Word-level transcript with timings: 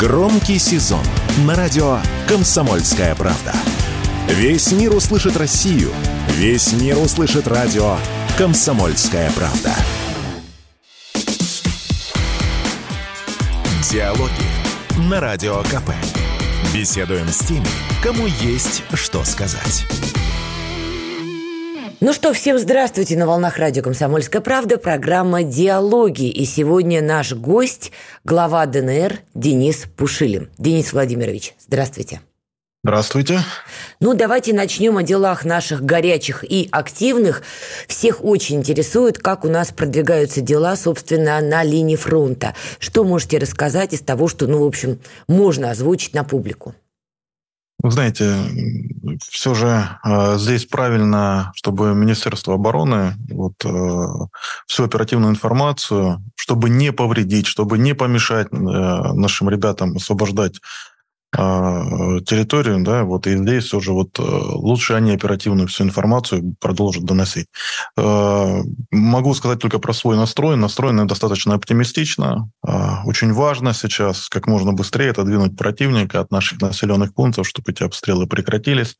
Громкий 0.00 0.58
сезон 0.58 1.04
на 1.44 1.54
радио 1.54 1.98
«Комсомольская 2.26 3.14
правда». 3.14 3.52
Весь 4.28 4.72
мир 4.72 4.94
услышит 4.94 5.36
Россию. 5.36 5.92
Весь 6.28 6.72
мир 6.72 6.96
услышит 6.96 7.46
радио 7.46 7.98
«Комсомольская 8.38 9.30
правда». 9.32 9.74
Диалоги 13.90 14.30
на 15.10 15.20
Радио 15.20 15.62
КП. 15.64 15.90
Беседуем 16.72 17.28
с 17.28 17.40
теми, 17.40 17.68
кому 18.02 18.26
есть 18.26 18.82
что 18.94 19.22
сказать. 19.24 19.84
Ну 22.02 22.14
что, 22.14 22.32
всем 22.32 22.58
здравствуйте 22.58 23.14
на 23.18 23.26
волнах 23.26 23.58
радио 23.58 23.82
«Комсомольская 23.82 24.40
правда», 24.40 24.78
программа 24.78 25.42
«Диалоги». 25.42 26.30
И 26.30 26.46
сегодня 26.46 27.02
наш 27.02 27.34
гость, 27.34 27.92
глава 28.24 28.64
ДНР 28.64 29.18
Денис 29.34 29.84
Пушилин. 29.98 30.48
Денис 30.56 30.94
Владимирович, 30.94 31.54
здравствуйте. 31.60 32.22
Здравствуйте. 32.82 33.40
Ну, 34.00 34.14
давайте 34.14 34.54
начнем 34.54 34.96
о 34.96 35.02
делах 35.02 35.44
наших 35.44 35.84
горячих 35.84 36.42
и 36.42 36.70
активных. 36.72 37.42
Всех 37.86 38.24
очень 38.24 38.56
интересует, 38.56 39.18
как 39.18 39.44
у 39.44 39.48
нас 39.48 39.70
продвигаются 39.70 40.40
дела, 40.40 40.76
собственно, 40.76 41.38
на 41.42 41.62
линии 41.62 41.96
фронта. 41.96 42.54
Что 42.78 43.04
можете 43.04 43.36
рассказать 43.36 43.92
из 43.92 44.00
того, 44.00 44.26
что, 44.26 44.46
ну, 44.46 44.64
в 44.64 44.66
общем, 44.66 45.00
можно 45.28 45.70
озвучить 45.70 46.14
на 46.14 46.24
публику? 46.24 46.74
Вы 47.82 47.90
знаете, 47.90 48.36
все 49.22 49.54
же 49.54 49.88
э, 50.04 50.36
здесь 50.38 50.66
правильно, 50.66 51.50
чтобы 51.54 51.94
Министерство 51.94 52.54
обороны 52.54 53.14
вот, 53.30 53.54
э, 53.64 54.06
всю 54.66 54.84
оперативную 54.84 55.30
информацию, 55.32 56.22
чтобы 56.34 56.68
не 56.68 56.92
повредить, 56.92 57.46
чтобы 57.46 57.78
не 57.78 57.94
помешать 57.94 58.48
э, 58.52 58.56
нашим 58.56 59.48
ребятам 59.48 59.96
освобождать 59.96 60.60
территорию, 61.32 62.82
да, 62.82 63.04
вот 63.04 63.26
и 63.26 63.36
здесь 63.36 63.72
уже 63.72 63.92
вот 63.92 64.18
э, 64.18 64.22
лучше 64.22 64.94
они 64.94 65.12
оперативную 65.12 65.68
всю 65.68 65.84
информацию 65.84 66.56
продолжат 66.58 67.04
доносить. 67.04 67.46
Э, 67.96 68.62
могу 68.90 69.34
сказать 69.34 69.60
только 69.60 69.78
про 69.78 69.92
свой 69.92 70.16
настрой. 70.16 70.56
Настроены 70.56 71.04
достаточно 71.04 71.54
оптимистично. 71.54 72.50
А, 72.66 73.02
очень 73.04 73.32
важно 73.32 73.74
сейчас 73.74 74.28
как 74.28 74.48
можно 74.48 74.72
быстрее 74.72 75.10
отодвинуть 75.10 75.56
противника 75.56 76.20
от 76.20 76.32
наших 76.32 76.60
населенных 76.60 77.14
пунктов, 77.14 77.46
чтобы 77.46 77.70
эти 77.70 77.84
обстрелы 77.84 78.26
прекратились 78.26 78.96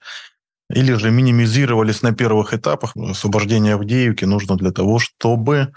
или 0.72 0.92
же 0.92 1.10
минимизировались 1.10 2.02
на 2.02 2.12
первых 2.12 2.54
этапах. 2.54 2.96
Освобождение 2.96 3.74
Авдеевки 3.74 4.24
нужно 4.24 4.56
для 4.56 4.70
того, 4.70 5.00
чтобы 5.00 5.72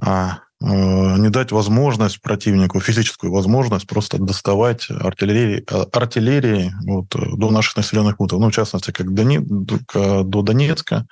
а, 0.00 0.40
не 0.60 1.30
дать 1.30 1.52
возможность 1.52 2.20
противнику, 2.20 2.80
физическую 2.80 3.32
возможность 3.32 3.86
просто 3.86 4.18
доставать 4.18 4.88
артиллерии, 4.90 5.64
э, 5.70 5.84
артиллерии 5.92 6.72
вот, 6.84 7.14
э, 7.14 7.36
до 7.36 7.50
наших 7.50 7.76
населенных 7.76 8.16
пунктов. 8.16 8.40
Ну, 8.40 8.50
в 8.50 8.54
частности, 8.54 8.90
как 8.90 9.14
Дони, 9.14 9.38
до 9.38 10.42
Донецка, 10.42 11.06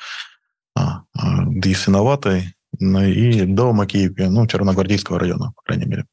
а, 0.75 1.03
до 1.15 1.69
Ясиноватой 1.69 2.55
и 2.79 3.43
до 3.45 3.73
Макеевки, 3.73 4.23
ну, 4.23 4.47
Черногвардейского 4.47 5.19
района, 5.19 5.53
по 5.55 5.63
крайней 5.63 5.87
мере. 5.87 6.07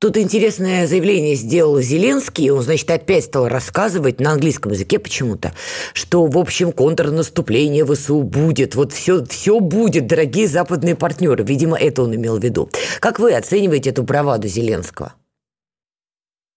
Тут 0.00 0.16
интересное 0.18 0.86
заявление 0.86 1.34
сделал 1.34 1.80
Зеленский, 1.80 2.50
он, 2.50 2.62
значит, 2.62 2.90
опять 2.90 3.24
стал 3.24 3.48
рассказывать 3.48 4.20
на 4.20 4.32
английском 4.32 4.72
языке 4.72 4.98
почему-то, 4.98 5.54
что, 5.94 6.26
в 6.26 6.36
общем, 6.36 6.72
контрнаступление 6.72 7.86
ВСУ 7.86 8.22
будет, 8.22 8.74
вот 8.74 8.92
все, 8.92 9.24
все 9.24 9.60
будет, 9.60 10.06
дорогие 10.06 10.46
западные 10.46 10.94
партнеры. 10.94 11.44
Видимо, 11.44 11.78
это 11.78 12.02
он 12.02 12.14
имел 12.14 12.38
в 12.38 12.44
виду. 12.44 12.70
Как 13.00 13.18
вы 13.18 13.34
оцениваете 13.34 13.90
эту 13.90 14.02
браваду 14.02 14.46
Зеленского? 14.46 15.14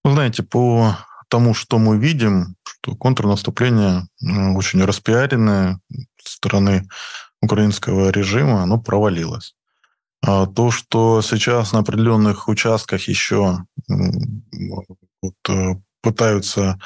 Вы 0.04 0.14
знаете, 0.14 0.44
по 0.44 0.98
тому, 1.30 1.54
что 1.54 1.78
мы 1.78 1.98
видим, 1.98 2.56
что 2.64 2.96
контрнаступление 2.96 4.08
очень 4.56 4.84
распиаренное 4.84 5.80
стороны 6.22 6.88
украинского 7.42 8.10
режима, 8.10 8.64
оно 8.64 8.80
провалилось. 8.80 9.54
А 10.22 10.46
то, 10.46 10.72
что 10.72 11.22
сейчас 11.22 11.74
на 11.74 11.80
определенных 11.80 12.48
участках 12.48 13.08
еще 13.08 13.60
вот, 13.88 15.36
э, 15.50 15.76
пытаются 16.02 16.80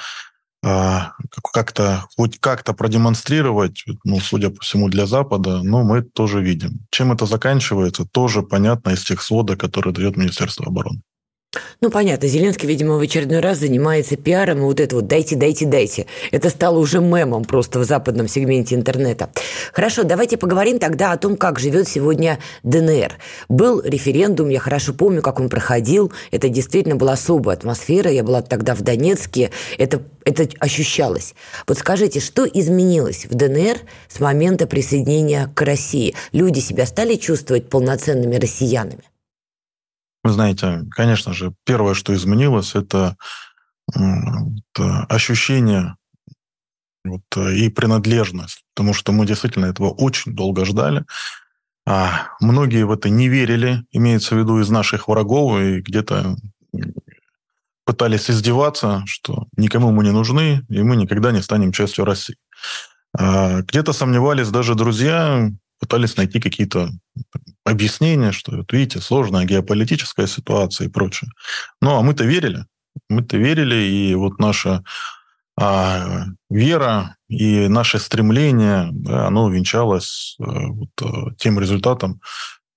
а, 0.63 1.13
как-то 1.53 2.05
хоть 2.15 2.39
как-то 2.39 2.73
продемонстрировать, 2.73 3.83
ну, 4.03 4.19
судя 4.19 4.51
по 4.51 4.61
всему, 4.61 4.89
для 4.89 5.07
Запада, 5.07 5.63
но 5.63 5.83
мы 5.83 6.03
тоже 6.03 6.41
видим. 6.41 6.85
Чем 6.91 7.11
это 7.11 7.25
заканчивается, 7.25 8.05
тоже 8.05 8.43
понятно 8.43 8.91
из 8.91 9.03
тех 9.03 9.23
сводок, 9.23 9.59
которые 9.59 9.93
дает 9.93 10.17
Министерство 10.17 10.67
обороны. 10.67 11.01
Ну, 11.81 11.89
понятно, 11.89 12.29
Зеленский, 12.29 12.65
видимо, 12.65 12.97
в 12.97 13.01
очередной 13.01 13.39
раз 13.39 13.57
занимается 13.57 14.15
пиаром, 14.15 14.59
и 14.59 14.61
вот 14.61 14.79
это 14.79 14.95
вот 14.95 15.07
«дайте, 15.07 15.35
дайте, 15.35 15.65
дайте». 15.65 16.05
Это 16.31 16.49
стало 16.49 16.79
уже 16.79 16.99
мемом 16.99 17.43
просто 17.43 17.79
в 17.79 17.83
западном 17.83 18.29
сегменте 18.29 18.75
интернета. 18.75 19.29
Хорошо, 19.73 20.03
давайте 20.03 20.37
поговорим 20.37 20.79
тогда 20.79 21.11
о 21.11 21.17
том, 21.17 21.35
как 21.35 21.59
живет 21.59 21.89
сегодня 21.89 22.39
ДНР. 22.63 23.15
Был 23.49 23.81
референдум, 23.81 24.47
я 24.47 24.59
хорошо 24.59 24.93
помню, 24.93 25.21
как 25.21 25.41
он 25.41 25.49
проходил. 25.49 26.13
Это 26.31 26.47
действительно 26.47 26.95
была 26.95 27.13
особая 27.13 27.57
атмосфера. 27.57 28.09
Я 28.09 28.23
была 28.23 28.41
тогда 28.41 28.73
в 28.73 28.81
Донецке. 28.81 29.51
Это, 29.77 30.01
это 30.23 30.47
ощущалось. 30.59 31.35
Вот 31.67 31.77
скажите, 31.77 32.21
что 32.21 32.45
изменилось 32.45 33.25
в 33.25 33.35
ДНР 33.35 33.77
с 34.07 34.21
момента 34.21 34.67
присоединения 34.67 35.51
к 35.53 35.61
России? 35.63 36.15
Люди 36.31 36.59
себя 36.59 36.85
стали 36.85 37.15
чувствовать 37.15 37.67
полноценными 37.69 38.37
россиянами? 38.37 39.10
Вы 40.23 40.31
знаете, 40.31 40.83
конечно 40.91 41.33
же, 41.33 41.53
первое, 41.65 41.93
что 41.93 42.13
изменилось, 42.13 42.75
это, 42.75 43.17
это 43.93 45.05
ощущение 45.09 45.95
вот, 47.03 47.23
и 47.37 47.69
принадлежность, 47.69 48.63
потому 48.75 48.93
что 48.93 49.11
мы 49.11 49.25
действительно 49.25 49.65
этого 49.65 49.89
очень 49.89 50.33
долго 50.33 50.65
ждали. 50.65 51.05
А 51.87 52.27
многие 52.39 52.85
в 52.85 52.91
это 52.91 53.09
не 53.09 53.27
верили, 53.27 53.83
имеется 53.91 54.35
в 54.35 54.37
виду 54.37 54.59
из 54.59 54.69
наших 54.69 55.07
врагов, 55.07 55.59
и 55.59 55.81
где-то 55.81 56.35
пытались 57.85 58.29
издеваться, 58.29 59.03
что 59.07 59.47
никому 59.57 59.91
мы 59.91 60.03
не 60.03 60.11
нужны, 60.11 60.63
и 60.69 60.83
мы 60.83 60.95
никогда 60.95 61.31
не 61.31 61.41
станем 61.41 61.71
частью 61.71 62.05
России. 62.05 62.37
А 63.17 63.61
где-то 63.61 63.93
сомневались 63.93 64.49
даже 64.49 64.75
друзья, 64.75 65.51
пытались 65.81 66.15
найти 66.15 66.39
какие-то 66.39 66.91
объяснения, 67.65 68.31
что, 68.31 68.55
вот 68.55 68.71
видите, 68.71 69.01
сложная 69.01 69.45
геополитическая 69.45 70.27
ситуация 70.27 70.87
и 70.87 70.91
прочее. 70.91 71.31
Ну, 71.81 71.97
а 71.97 72.01
мы-то 72.01 72.23
верили. 72.23 72.65
Мы-то 73.09 73.37
верили, 73.37 73.75
и 73.75 74.15
вот 74.15 74.39
наша 74.39 74.83
а, 75.59 76.25
вера 76.49 77.17
и 77.29 77.67
наше 77.67 77.97
стремление, 77.99 78.89
да, 78.91 79.27
оно 79.27 79.49
венчалось 79.49 80.35
а, 80.39 80.67
вот, 80.67 80.89
а, 81.01 81.33
тем 81.37 81.59
результатом, 81.59 82.21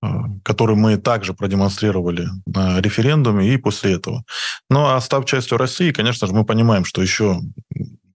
а, 0.01 0.23
который 0.43 0.75
мы 0.75 0.97
также 0.97 1.33
продемонстрировали 1.33 2.27
на 2.47 2.81
референдуме 2.81 3.53
и 3.53 3.57
после 3.57 3.93
этого. 3.93 4.23
Ну, 4.69 4.85
а 4.85 4.99
став 4.99 5.25
частью 5.25 5.57
России, 5.59 5.91
конечно 5.91 6.27
же, 6.27 6.33
мы 6.33 6.43
понимаем, 6.43 6.85
что 6.85 7.01
еще 7.01 7.39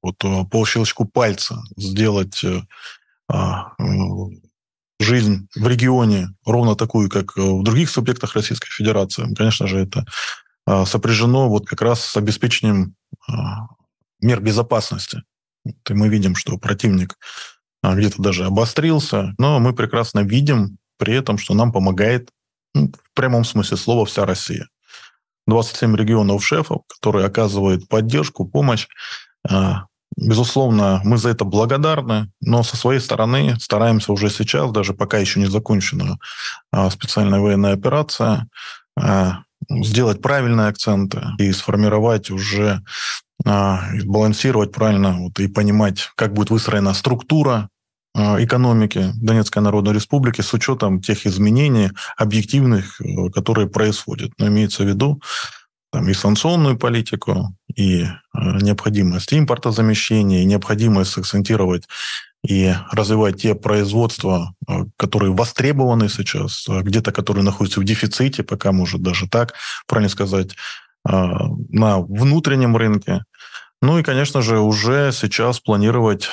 вот 0.02 0.16
по 0.18 0.66
щелчку 0.66 1.04
пальца 1.04 1.62
сделать 1.76 2.42
а, 3.30 3.72
жизнь 5.00 5.48
в 5.54 5.66
регионе 5.66 6.28
ровно 6.44 6.76
такую, 6.76 7.08
как 7.08 7.36
э, 7.36 7.40
в 7.40 7.62
других 7.62 7.90
субъектах 7.90 8.34
Российской 8.34 8.68
Федерации, 8.68 9.34
конечно 9.34 9.66
же, 9.66 9.78
это 9.78 10.04
а, 10.66 10.86
сопряжено 10.86 11.48
вот 11.48 11.66
как 11.66 11.82
раз 11.82 12.04
с 12.04 12.16
обеспечением 12.16 12.94
а, 13.28 13.66
мер 14.20 14.40
безопасности. 14.40 15.22
И 15.64 15.94
мы 15.94 16.08
видим, 16.08 16.36
что 16.36 16.58
противник 16.58 17.16
а, 17.82 17.94
где-то 17.94 18.22
даже 18.22 18.44
обострился, 18.44 19.34
но 19.38 19.58
мы 19.58 19.74
прекрасно 19.74 20.20
видим 20.20 20.78
при 20.98 21.14
этом, 21.14 21.38
что 21.38 21.54
нам 21.54 21.72
помогает 21.72 22.30
ну, 22.74 22.92
в 22.92 23.14
прямом 23.14 23.44
смысле 23.44 23.76
слова 23.76 24.06
вся 24.06 24.26
Россия. 24.26 24.68
27 25.46 25.96
регионов 25.96 26.44
шефов, 26.44 26.82
которые 26.86 27.26
оказывают 27.26 27.88
поддержку, 27.88 28.46
помощь 28.46 28.86
Безусловно, 30.16 31.00
мы 31.04 31.18
за 31.18 31.30
это 31.30 31.44
благодарны, 31.44 32.30
но 32.40 32.62
со 32.62 32.76
своей 32.76 33.00
стороны 33.00 33.56
стараемся 33.60 34.12
уже 34.12 34.28
сейчас, 34.28 34.70
даже 34.72 34.92
пока 34.92 35.18
еще 35.18 35.40
не 35.40 35.46
закончена 35.46 36.18
а, 36.72 36.90
специальная 36.90 37.40
военная 37.40 37.74
операция, 37.74 38.48
а, 38.98 39.44
сделать 39.70 40.20
правильные 40.20 40.68
акценты 40.68 41.22
и 41.38 41.52
сформировать 41.52 42.30
уже, 42.30 42.82
а, 43.46 43.82
балансировать 44.04 44.72
правильно 44.72 45.16
вот, 45.18 45.38
и 45.38 45.46
понимать, 45.46 46.10
как 46.16 46.32
будет 46.32 46.50
выстроена 46.50 46.92
структура 46.92 47.68
экономики 48.12 49.12
Донецкой 49.14 49.62
Народной 49.62 49.94
Республики 49.94 50.40
с 50.40 50.52
учетом 50.52 51.00
тех 51.00 51.26
изменений 51.26 51.90
объективных, 52.16 53.00
э, 53.00 53.30
которые 53.30 53.68
происходят. 53.68 54.32
Но 54.36 54.48
имеется 54.48 54.82
в 54.82 54.88
виду, 54.88 55.22
там, 55.90 56.08
и 56.08 56.14
санкционную 56.14 56.78
политику, 56.78 57.54
и 57.74 58.02
э, 58.02 58.08
необходимость 58.34 59.32
импортозамещения, 59.34 60.42
и 60.42 60.46
необходимость 60.46 61.18
акцентировать 61.18 61.88
и 62.46 62.72
развивать 62.90 63.42
те 63.42 63.54
производства, 63.54 64.54
э, 64.68 64.84
которые 64.96 65.32
востребованы 65.32 66.08
сейчас, 66.08 66.66
э, 66.68 66.80
где-то 66.82 67.12
которые 67.12 67.44
находятся 67.44 67.80
в 67.80 67.84
дефиците, 67.84 68.42
пока 68.42 68.72
может 68.72 69.02
даже 69.02 69.28
так, 69.28 69.54
правильно 69.86 70.10
сказать, 70.10 70.56
на 71.02 71.98
внутреннем 71.98 72.76
рынке. 72.76 73.24
Ну 73.80 73.98
и, 73.98 74.02
конечно 74.02 74.42
же, 74.42 74.58
уже 74.58 75.12
сейчас 75.12 75.58
планировать, 75.58 76.28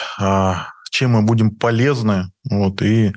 чем 0.90 1.12
мы 1.12 1.22
будем 1.22 1.52
полезны, 1.52 2.32
вот, 2.50 2.82
и 2.82 3.10
а, 3.10 3.14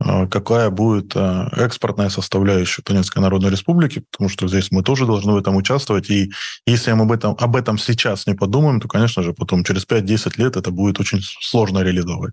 какая 0.00 0.70
будет 0.70 1.12
а, 1.14 1.50
экспортная 1.56 2.08
составляющая 2.08 2.82
Донецкой 2.82 3.22
Народной 3.22 3.50
Республики, 3.50 4.02
потому 4.10 4.30
что 4.30 4.48
здесь 4.48 4.70
мы 4.70 4.82
тоже 4.82 5.04
должны 5.04 5.32
в 5.32 5.36
этом 5.36 5.56
участвовать. 5.56 6.08
И 6.10 6.32
если 6.66 6.92
мы 6.92 7.02
об 7.02 7.12
этом, 7.12 7.36
об 7.38 7.54
этом 7.54 7.76
сейчас 7.76 8.26
не 8.26 8.34
подумаем, 8.34 8.80
то, 8.80 8.88
конечно 8.88 9.22
же, 9.22 9.34
потом 9.34 9.62
через 9.62 9.86
5-10 9.86 10.32
лет 10.38 10.56
это 10.56 10.70
будет 10.70 11.00
очень 11.00 11.20
сложно 11.22 11.80
реализовать. 11.80 12.32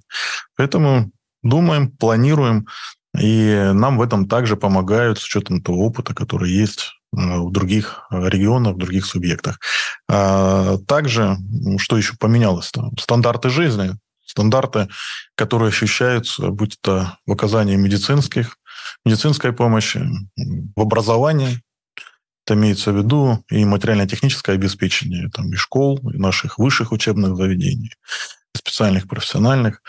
Поэтому 0.56 1.12
думаем, 1.44 1.92
планируем, 1.92 2.68
и 3.20 3.72
нам 3.74 3.98
в 3.98 4.02
этом 4.02 4.28
также 4.28 4.56
помогают 4.56 5.20
с 5.20 5.26
учетом 5.26 5.62
того 5.62 5.88
опыта, 5.88 6.14
который 6.14 6.50
есть 6.50 6.94
а, 7.14 7.40
в 7.40 7.52
других 7.52 8.08
регионах, 8.10 8.76
в 8.76 8.80
других 8.80 9.06
субъектах. 9.06 9.60
Также, 10.08 11.36
что 11.80 11.98
еще 11.98 12.14
поменялось? 12.18 12.72
-то? 12.74 12.98
Стандарты 12.98 13.50
жизни 13.50 13.92
стандарты, 14.28 14.88
которые 15.36 15.70
ощущаются, 15.70 16.50
будь 16.50 16.78
то 16.82 17.18
в 17.26 17.32
оказании 17.32 17.76
медицинских, 17.76 18.58
медицинской 19.06 19.54
помощи, 19.54 20.06
в 20.76 20.82
образовании, 20.82 21.62
это 22.46 22.54
имеется 22.54 22.92
в 22.94 22.98
виду 22.98 23.44
и 23.50 23.66
материально-техническое 23.66 24.54
обеспечение 24.54 25.30
там, 25.30 25.52
и 25.52 25.56
школ, 25.56 25.98
и 26.14 26.18
наших 26.18 26.60
высших 26.60 26.92
учебных 26.92 27.36
заведений, 27.36 27.92
специальных 28.56 29.08
профессиональных, 29.08 29.82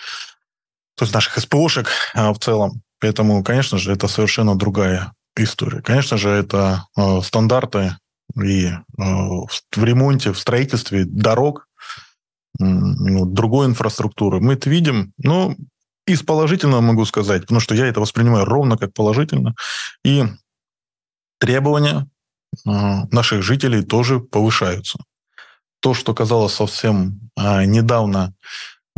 то 0.96 1.04
есть 1.04 1.14
наших 1.14 1.38
СПОшек 1.38 1.88
а, 2.14 2.32
в 2.32 2.38
целом. 2.40 2.82
Поэтому, 2.98 3.44
конечно 3.44 3.78
же, 3.78 3.92
это 3.92 4.08
совершенно 4.08 4.56
другая 4.56 5.12
история. 5.36 5.82
Конечно 5.82 6.16
же, 6.16 6.30
это 6.30 6.86
э, 6.96 7.20
стандарты 7.22 7.96
и 8.36 8.66
э, 8.66 8.74
в 8.96 9.84
ремонте, 9.84 10.32
в 10.32 10.38
строительстве 10.38 11.04
дорог, 11.04 11.67
ну, 12.58 13.24
другой 13.26 13.66
инфраструктуры. 13.66 14.40
Мы 14.40 14.54
это 14.54 14.70
видим, 14.70 15.12
но 15.18 15.54
из 16.06 16.22
положительного 16.22 16.80
могу 16.80 17.04
сказать, 17.04 17.42
потому 17.42 17.60
что 17.60 17.74
я 17.74 17.86
это 17.86 18.00
воспринимаю 18.00 18.44
ровно 18.44 18.76
как 18.76 18.92
положительно. 18.94 19.54
И 20.04 20.24
требования 21.38 22.08
а, 22.66 23.06
наших 23.10 23.42
жителей 23.42 23.82
тоже 23.82 24.20
повышаются. 24.20 24.98
То, 25.80 25.94
что 25.94 26.14
казалось 26.14 26.54
совсем 26.54 27.20
а, 27.36 27.64
недавно 27.64 28.34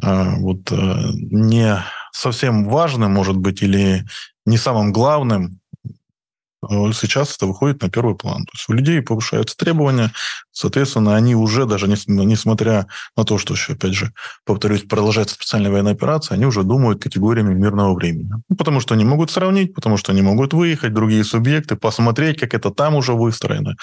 а, 0.03 0.37
вот, 0.37 0.71
не 0.71 1.85
совсем 2.13 2.69
важным, 2.69 3.13
может 3.13 3.37
быть, 3.37 3.63
или 3.63 4.07
не 4.47 4.57
самым 4.57 4.93
главным, 4.93 5.61
Э, 5.70 5.70
сейчас 6.69 7.37
это 7.37 7.47
выходит 7.47 7.83
на 7.83 7.89
первый 7.89 8.15
план. 8.15 8.45
То 8.45 8.53
есть 8.55 8.69
у 8.69 8.73
людей 8.73 9.01
повышаются 9.01 9.57
требования, 9.57 10.13
соответственно, 10.53 11.17
они 11.17 11.35
уже 11.35 11.65
даже, 11.67 11.89
несмотря 11.89 12.87
на 13.17 13.25
то, 13.25 13.39
что 13.39 13.55
еще, 13.55 13.73
опять 13.73 13.95
же, 13.95 14.13
повторюсь, 14.45 14.83
продолжается 14.83 15.35
специальная 15.37 15.71
военная 15.71 15.93
операция, 15.93 16.35
они 16.35 16.47
уже 16.47 16.63
думают 16.63 17.03
категориями 17.03 17.55
мирного 17.55 17.95
времени. 17.95 18.31
Ну, 18.49 18.57
потому 18.57 18.81
что 18.81 18.95
они 18.95 19.05
могут 19.05 19.31
сравнить, 19.31 19.75
потому 19.75 19.97
что 19.97 20.13
они 20.13 20.23
могут 20.23 20.53
выехать, 20.53 20.93
другие 20.93 21.25
субъекты, 21.25 21.77
посмотреть, 21.77 22.39
как 22.39 22.55
это 22.55 22.71
там 22.71 22.95
уже 22.95 23.15
выстроено. 23.15 23.77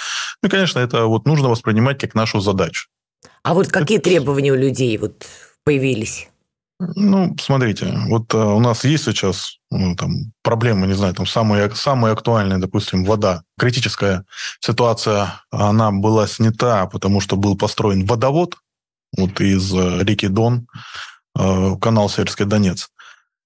Ну, 0.44 0.48
и, 0.48 0.52
конечно, 0.52 0.80
это 0.80 1.06
вот 1.06 1.26
нужно 1.26 1.50
воспринимать 1.50 2.00
как 2.00 2.14
нашу 2.14 2.40
задачу. 2.42 2.90
А 3.44 3.54
вот 3.54 3.70
какие 3.70 3.98
это... 3.98 4.10
требования 4.10 4.52
у 4.52 4.56
людей 4.56 4.98
вот 4.98 5.26
появились? 5.64 6.28
Ну, 6.80 7.36
смотрите, 7.40 7.92
вот 8.08 8.34
а, 8.36 8.54
у 8.54 8.60
нас 8.60 8.84
есть 8.84 9.06
сейчас 9.06 9.58
ну, 9.72 9.96
там, 9.96 10.32
проблемы, 10.44 10.86
не 10.86 10.94
знаю, 10.94 11.16
там 11.16 11.26
самые, 11.26 11.74
самые 11.74 12.14
актуальные, 12.14 12.60
допустим, 12.60 13.04
вода. 13.04 13.42
Критическая 13.58 14.26
ситуация, 14.60 15.42
она 15.50 15.92
была 15.92 16.28
снята, 16.28 16.86
потому 16.86 17.20
что 17.20 17.36
был 17.36 17.58
построен 17.58 18.06
водовод 18.06 18.58
вот 19.18 19.42
из 19.42 19.74
э, 19.74 20.04
реки 20.04 20.28
Дон, 20.28 20.68
э, 21.40 21.76
канал 21.82 22.10
Северский 22.10 22.46
Донец. 22.46 22.90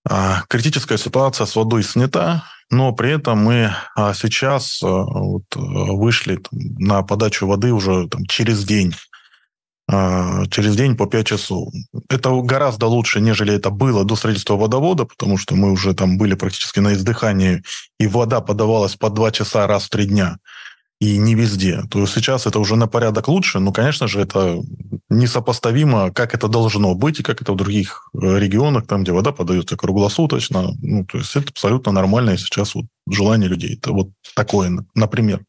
А 0.10 0.44
критическая 0.50 0.98
ситуация 0.98 1.46
с 1.46 1.56
водой 1.56 1.84
снята, 1.84 2.44
но 2.70 2.92
при 2.92 3.12
этом 3.12 3.38
мы 3.38 3.74
а, 3.96 4.14
сейчас 4.14 4.80
вот, 4.82 5.44
вышли 5.56 6.38
там, 6.38 6.60
на 6.80 7.04
подачу 7.04 7.48
воды 7.48 7.72
уже 7.72 8.08
там, 8.10 8.26
через 8.26 8.66
день 8.66 8.94
через 10.50 10.76
день 10.76 10.96
по 10.96 11.06
5 11.06 11.26
часов. 11.26 11.74
Это 12.10 12.30
гораздо 12.42 12.88
лучше, 12.88 13.20
нежели 13.20 13.54
это 13.54 13.70
было 13.70 14.06
до 14.06 14.16
строительства 14.16 14.56
водовода, 14.56 15.06
потому 15.06 15.38
что 15.38 15.56
мы 15.56 15.72
уже 15.72 15.94
там 15.94 16.18
были 16.18 16.36
практически 16.36 16.80
на 16.80 16.94
издыхании, 16.94 17.64
и 18.00 18.08
вода 18.08 18.42
подавалась 18.42 18.96
по 18.96 19.10
2 19.10 19.32
часа 19.32 19.68
раз 19.68 19.84
в 19.84 19.90
3 19.90 20.06
дня. 20.06 20.38
И 21.02 21.18
не 21.18 21.34
везде. 21.34 21.82
То 21.90 22.00
есть 22.02 22.14
сейчас 22.14 22.46
это 22.46 22.60
уже 22.60 22.76
на 22.76 22.88
порядок 22.88 23.28
лучше, 23.28 23.60
но, 23.60 23.72
конечно 23.72 24.08
же, 24.08 24.22
это 24.22 24.62
несопоставимо, 25.10 26.12
как 26.12 26.36
это 26.36 26.48
должно 26.48 26.94
быть, 26.94 27.20
и 27.20 27.24
как 27.24 27.42
это 27.42 27.54
в 27.54 27.56
других 27.56 28.08
э, 28.14 28.38
регионах, 28.38 28.86
там, 28.86 29.02
где 29.02 29.12
вода 29.12 29.32
подается 29.32 29.76
круглосуточно. 29.76 30.74
Ну, 30.80 31.04
то 31.06 31.18
есть 31.18 31.36
это 31.36 31.50
абсолютно 31.50 31.92
нормальное 31.92 32.38
сейчас 32.38 32.76
вот 32.76 32.86
желание 33.10 33.50
людей. 33.50 33.78
Это 33.78 33.94
вот 33.94 34.10
такое, 34.36 34.86
например. 34.94 35.44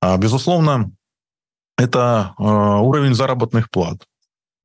А, 0.00 0.16
безусловно, 0.16 0.92
это 1.78 2.34
э, 2.38 2.42
уровень 2.42 3.14
заработных 3.14 3.70
плат. 3.70 4.04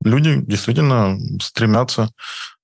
Люди 0.02 0.40
действительно 0.40 1.16
стремятся, 1.40 2.10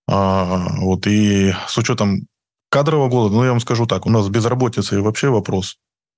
э, 0.08 0.67
вот 0.81 1.06
и 1.06 1.55
с 1.69 1.79
учетом 1.79 2.26
кадрового 2.69 3.08
голода, 3.08 3.37
ну, 3.37 3.44
я 3.44 3.50
вам 3.50 3.61
скажу 3.61 3.87
так, 3.87 4.06
у 4.06 4.11
нас 4.11 4.29
безработица 4.29 4.97
и 4.97 5.00
вообще 5.00 5.29
вопрос 5.29 5.76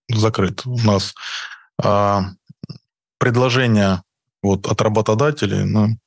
закрыт. 0.08 0.62
У 0.64 0.78
нас 0.78 1.14
э, 1.82 2.20
предложение 3.18 4.02
вот 4.42 4.66
от 4.66 4.80
работодателей 4.80 5.64
ну, 5.64 5.98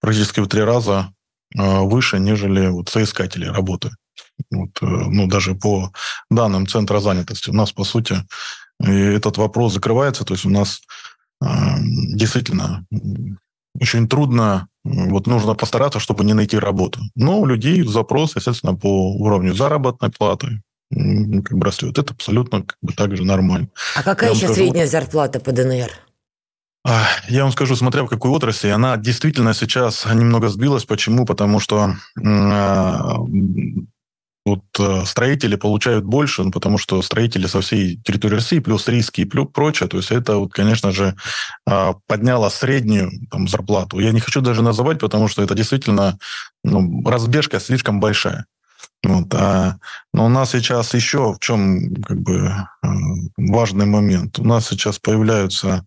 практически 0.00 0.40
в 0.40 0.46
три 0.46 0.62
раза 0.62 1.12
выше, 1.54 2.18
нежели 2.18 2.68
вот 2.68 2.88
соискателей 2.88 3.50
работы. 3.50 3.90
Вот, 4.50 4.70
ну, 4.80 5.26
даже 5.26 5.54
по 5.54 5.92
данным 6.30 6.66
Центра 6.66 7.00
занятости. 7.00 7.50
У 7.50 7.52
нас, 7.52 7.72
по 7.72 7.84
сути, 7.84 8.16
этот 8.80 9.36
вопрос 9.36 9.74
закрывается. 9.74 10.24
То 10.24 10.32
есть 10.32 10.46
у 10.46 10.50
нас 10.50 10.80
действительно 12.14 12.86
очень 13.80 14.08
трудно, 14.08 14.68
вот 14.84 15.26
нужно 15.26 15.54
постараться, 15.54 15.98
чтобы 16.00 16.24
не 16.24 16.34
найти 16.34 16.58
работу. 16.58 17.00
Но 17.14 17.40
у 17.40 17.46
людей 17.46 17.82
запрос, 17.82 18.36
естественно, 18.36 18.74
по 18.74 19.12
уровню 19.14 19.54
заработной 19.54 20.10
платы 20.10 20.62
как 20.90 21.56
бы 21.56 21.66
растет. 21.66 21.98
Это 21.98 22.12
абсолютно 22.12 22.62
как 22.62 22.76
бы 22.82 22.92
также 22.92 23.24
нормально. 23.24 23.68
А 23.96 24.02
какая 24.02 24.30
сейчас 24.34 24.50
скажу, 24.50 24.54
средняя 24.54 24.86
зарплата 24.86 25.40
по 25.40 25.52
ДНР? 25.52 25.90
Я 27.28 27.44
вам 27.44 27.52
скажу, 27.52 27.76
смотря 27.76 28.02
в 28.02 28.08
какой 28.08 28.30
отрасли, 28.30 28.68
она 28.68 28.96
действительно 28.96 29.54
сейчас 29.54 30.04
немного 30.04 30.48
сбилась. 30.48 30.84
Почему? 30.84 31.24
Потому 31.24 31.60
что 31.60 31.94
а, 32.22 33.18
вот 34.44 34.64
э, 34.78 35.04
строители 35.06 35.54
получают 35.54 36.04
больше, 36.04 36.42
ну, 36.42 36.50
потому 36.50 36.76
что 36.76 37.00
строители 37.02 37.46
со 37.46 37.60
всей 37.60 37.96
территории 37.98 38.34
России, 38.34 38.58
плюс 38.58 38.88
риски 38.88 39.20
и 39.20 39.24
плюс 39.24 39.48
прочее. 39.52 39.88
То 39.88 39.98
есть 39.98 40.10
это, 40.10 40.36
вот, 40.36 40.52
конечно 40.52 40.90
же, 40.90 41.14
а, 41.64 41.94
подняло 42.08 42.48
среднюю 42.48 43.10
там, 43.30 43.46
зарплату. 43.46 44.00
Я 44.00 44.10
не 44.10 44.20
хочу 44.20 44.40
даже 44.40 44.62
называть, 44.62 44.98
потому 44.98 45.28
что 45.28 45.42
это 45.42 45.54
действительно 45.54 46.18
ну, 46.64 47.02
разбежка 47.08 47.60
слишком 47.60 48.00
большая. 48.00 48.46
Вот, 49.04 49.32
а, 49.34 49.78
но 50.12 50.26
у 50.26 50.28
нас 50.28 50.50
сейчас 50.50 50.92
еще 50.94 51.34
в 51.34 51.38
чем 51.38 51.94
как 52.02 52.20
бы 52.20 52.52
э, 52.82 52.88
важный 53.36 53.86
момент. 53.86 54.38
У 54.40 54.44
нас 54.44 54.68
сейчас 54.68 54.98
появляются, 54.98 55.86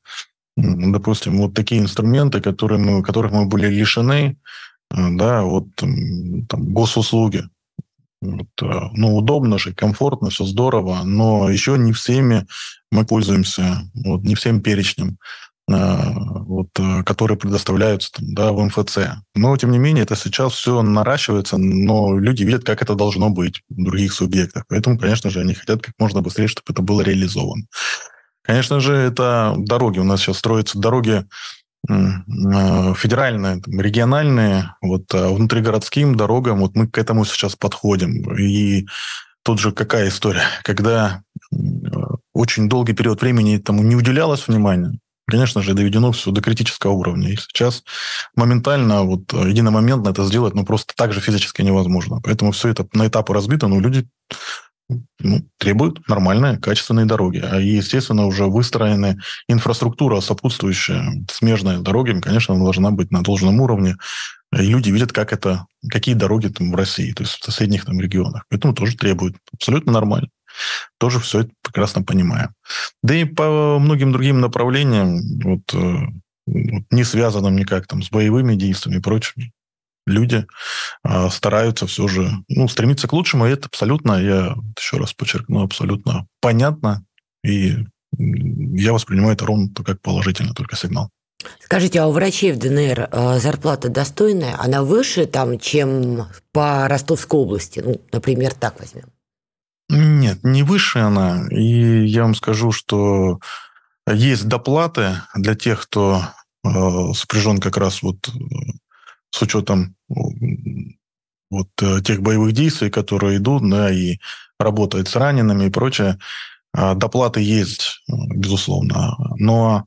допустим, 0.56 1.38
вот 1.38 1.54
такие 1.54 1.82
инструменты, 1.82 2.42
которые 2.42 2.80
мы, 2.80 3.04
которых 3.04 3.32
мы 3.32 3.46
были 3.46 3.68
лишены, 3.68 4.38
э, 4.92 4.96
да, 5.12 5.44
вот 5.44 5.68
там, 5.76 6.74
госуслуги. 6.74 7.44
Вот, 8.22 8.48
э, 8.62 8.80
ну, 8.94 9.16
удобно 9.16 9.58
же, 9.60 9.74
комфортно, 9.74 10.30
все 10.30 10.46
здорово, 10.46 11.02
но 11.04 11.50
еще 11.50 11.78
не 11.78 11.94
всеми 11.94 12.48
мы 12.92 13.06
пользуемся, 13.06 13.82
вот, 13.94 14.24
не 14.24 14.36
всем 14.36 14.62
перечнем, 14.62 15.18
э, 15.70 15.74
вот, 15.76 16.70
э, 16.80 17.04
которые 17.04 17.38
предоставляются 17.38 18.12
там, 18.14 18.34
да, 18.34 18.52
в 18.52 18.64
МФЦ. 18.64 18.98
Но, 19.36 19.56
тем 19.58 19.72
не 19.72 19.78
менее, 19.78 20.04
это 20.04 20.16
сейчас 20.16 20.54
все 20.54 20.82
наращивается, 20.82 21.58
но 21.58 22.18
люди 22.18 22.44
видят, 22.44 22.64
как 22.64 22.82
это 22.82 22.96
должно 22.96 23.30
быть 23.30 23.62
в 23.70 23.84
других 23.84 24.14
субъектах. 24.14 24.64
Поэтому, 24.70 24.98
конечно 24.98 25.30
же, 25.30 25.42
они 25.42 25.54
хотят 25.54 25.82
как 25.82 25.94
можно 26.00 26.22
быстрее, 26.22 26.48
чтобы 26.48 26.68
это 26.70 26.82
было 26.82 27.02
реализовано. 27.02 27.66
Конечно 28.42 28.80
же, 28.80 28.94
это 28.94 29.56
дороги. 29.58 30.00
У 30.00 30.04
нас 30.04 30.22
сейчас 30.22 30.38
строятся 30.38 30.78
дороги 30.78 31.26
Э, 31.88 32.94
федеральные, 32.96 33.62
региональные, 33.68 34.76
вот 34.82 35.14
а 35.14 35.30
внутригородским 35.30 36.16
дорогам, 36.16 36.60
вот 36.60 36.76
мы 36.76 36.88
к 36.88 36.98
этому 36.98 37.26
сейчас 37.26 37.56
подходим. 37.56 38.34
И 38.38 38.88
тут 39.44 39.60
же 39.60 39.72
какая 39.72 40.10
история, 40.10 40.44
когда 40.64 41.22
э, 41.54 41.58
очень 42.34 42.70
долгий 42.70 42.94
период 42.94 43.22
времени 43.22 43.58
этому 43.58 43.84
не 43.84 43.96
уделялось 43.96 44.48
внимания, 44.48 44.98
конечно 45.28 45.62
же, 45.62 45.74
доведено 45.74 46.12
все 46.12 46.32
до 46.32 46.42
критического 46.42 46.92
уровня. 46.92 47.30
И 47.30 47.38
сейчас 47.38 47.84
моментально, 48.36 49.04
вот 49.04 49.32
единомоментно 49.34 50.10
это 50.10 50.26
сделать, 50.26 50.56
ну, 50.56 50.66
просто 50.66 50.94
так 50.96 51.14
же 51.14 51.22
физически 51.22 51.62
невозможно. 51.62 52.20
Поэтому 52.24 52.52
все 52.52 52.70
это 52.70 52.88
на 52.94 53.08
этапы 53.08 53.34
разбито, 53.34 53.68
но 53.68 53.80
люди 53.80 54.08
ну, 55.20 55.42
требуют 55.58 56.08
нормальные, 56.08 56.58
качественные 56.58 57.06
дороги. 57.06 57.40
А, 57.44 57.60
естественно, 57.60 58.26
уже 58.26 58.46
выстроены 58.46 59.20
инфраструктура 59.48 60.22
сопутствующая, 60.22 61.26
смежная 61.32 61.80
дорогам, 61.80 62.22
конечно, 62.22 62.58
должна 62.58 62.92
быть 62.92 63.12
на 63.12 63.24
должном 63.24 63.60
уровне. 63.62 63.96
И 64.54 64.68
люди 64.68 64.90
видят, 64.90 65.12
как 65.12 65.34
это, 65.34 65.66
какие 65.90 66.16
дороги 66.16 66.48
там 66.48 66.72
в 66.72 66.76
России, 66.76 67.14
то 67.14 67.24
есть 67.24 67.34
в 67.34 67.44
соседних 67.44 67.86
там 67.86 68.00
регионах. 68.00 68.46
Поэтому 68.50 68.74
тоже 68.74 68.96
требуют. 68.96 69.36
Абсолютно 69.54 69.92
нормально. 69.92 70.30
Тоже 71.00 71.20
все 71.20 71.42
это 71.42 71.52
прекрасно 71.62 72.04
понимаем. 72.04 72.50
Да 73.04 73.16
и 73.16 73.26
по 73.26 73.78
многим 73.80 74.12
другим 74.12 74.40
направлениям, 74.40 75.20
вот, 75.44 75.74
э, 75.74 76.08
не 76.92 77.04
связанным 77.04 77.56
никак 77.56 77.88
там 77.88 78.04
с 78.04 78.10
боевыми 78.10 78.56
действиями 78.56 79.00
и 79.00 79.02
прочим, 79.02 79.52
люди 80.06 80.46
э, 81.04 81.30
стараются 81.30 81.88
все 81.88 82.08
же 82.08 82.30
ну, 82.48 82.68
стремиться 82.68 83.08
к 83.08 83.14
лучшему, 83.14 83.48
и 83.48 83.52
это 83.52 83.68
абсолютно, 83.68 84.14
я 84.22 84.56
еще 84.78 84.98
раз 84.98 85.14
подчеркну, 85.14 85.64
абсолютно 85.64 86.28
понятно, 86.42 87.04
и 87.44 87.86
я 88.18 88.94
воспринимаю 88.94 89.34
это 89.34 89.46
ровно 89.46 89.70
как 89.86 90.02
положительный 90.02 90.54
только 90.54 90.76
сигнал. 90.76 91.10
Скажите, 91.60 92.00
а 92.00 92.08
у 92.08 92.12
врачей 92.12 92.52
в 92.52 92.60
ДНР 92.60 93.10
э, 93.12 93.40
зарплата 93.40 93.90
достойная? 93.90 94.56
Она 94.60 94.84
выше, 94.84 95.26
там, 95.26 95.60
чем 95.60 96.28
по 96.52 96.88
Ростовской 96.88 97.40
области? 97.40 97.82
Ну, 97.82 98.02
например, 98.12 98.54
так 98.54 98.80
возьмем. 98.80 99.06
Нет, 99.90 100.40
не 100.44 100.64
выше 100.64 101.00
она. 101.00 101.48
И 101.52 102.06
я 102.06 102.24
вам 102.24 102.36
скажу, 102.36 102.72
что 102.72 103.40
есть 104.08 104.48
доплаты 104.48 105.22
для 105.36 105.56
тех, 105.56 105.84
кто 105.84 106.24
э, 106.64 107.14
сопряжен 107.14 107.60
как 107.60 107.78
раз 107.78 108.02
вот 108.02 108.30
с 109.36 109.42
учетом 109.42 109.96
вот 110.08 111.68
э, 111.82 112.02
тех 112.02 112.22
боевых 112.22 112.54
действий, 112.54 112.90
которые 112.90 113.38
идут, 113.38 113.70
да, 113.70 113.92
и 113.92 114.18
работает 114.60 115.10
с 115.10 115.16
ранеными 115.16 115.66
и 115.66 115.70
прочее, 115.70 116.18
а, 116.74 116.96
доплаты 116.96 117.42
есть, 117.42 118.02
безусловно, 118.08 119.16
но 119.38 119.86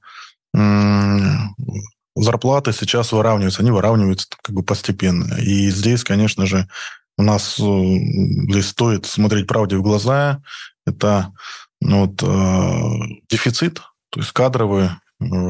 зарплаты 2.14 2.72
сейчас 2.72 3.12
выравниваются, 3.12 3.60
они 3.60 3.70
выравниваются 3.70 4.26
как 4.42 4.54
бы 4.54 4.62
постепенно. 4.62 5.34
И 5.34 5.70
здесь, 5.70 6.04
конечно 6.04 6.46
же, 6.46 6.68
у 7.16 7.22
нас 7.22 7.58
э, 7.58 7.62
здесь 7.62 8.68
стоит 8.68 9.06
смотреть 9.06 9.46
правде 9.46 9.76
в 9.76 9.82
глаза. 9.82 10.42
Это 10.86 11.32
ну, 11.80 12.06
вот, 12.06 12.22
э, 12.22 13.20
дефицит, 13.28 13.82
то 14.10 14.20
есть 14.20 14.32
кадровый, 14.32 14.90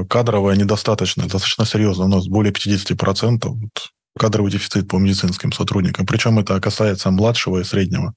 кадровая 0.09 0.57
недостаточность, 0.57 1.31
достаточно 1.31 1.67
серьезно. 1.67 2.07
У 2.07 2.09
нас 2.09 2.27
более 2.27 2.53
50% 2.53 3.47
вот, 3.47 3.91
кадровый 4.19 4.51
дефицит 4.51 4.89
по 4.89 4.97
медицинским 4.97 5.53
сотрудникам. 5.53 6.07
Причем 6.07 6.39
это 6.39 6.61
касается 6.61 7.11
младшего 7.11 7.59
и 7.59 7.65
среднего 7.65 8.15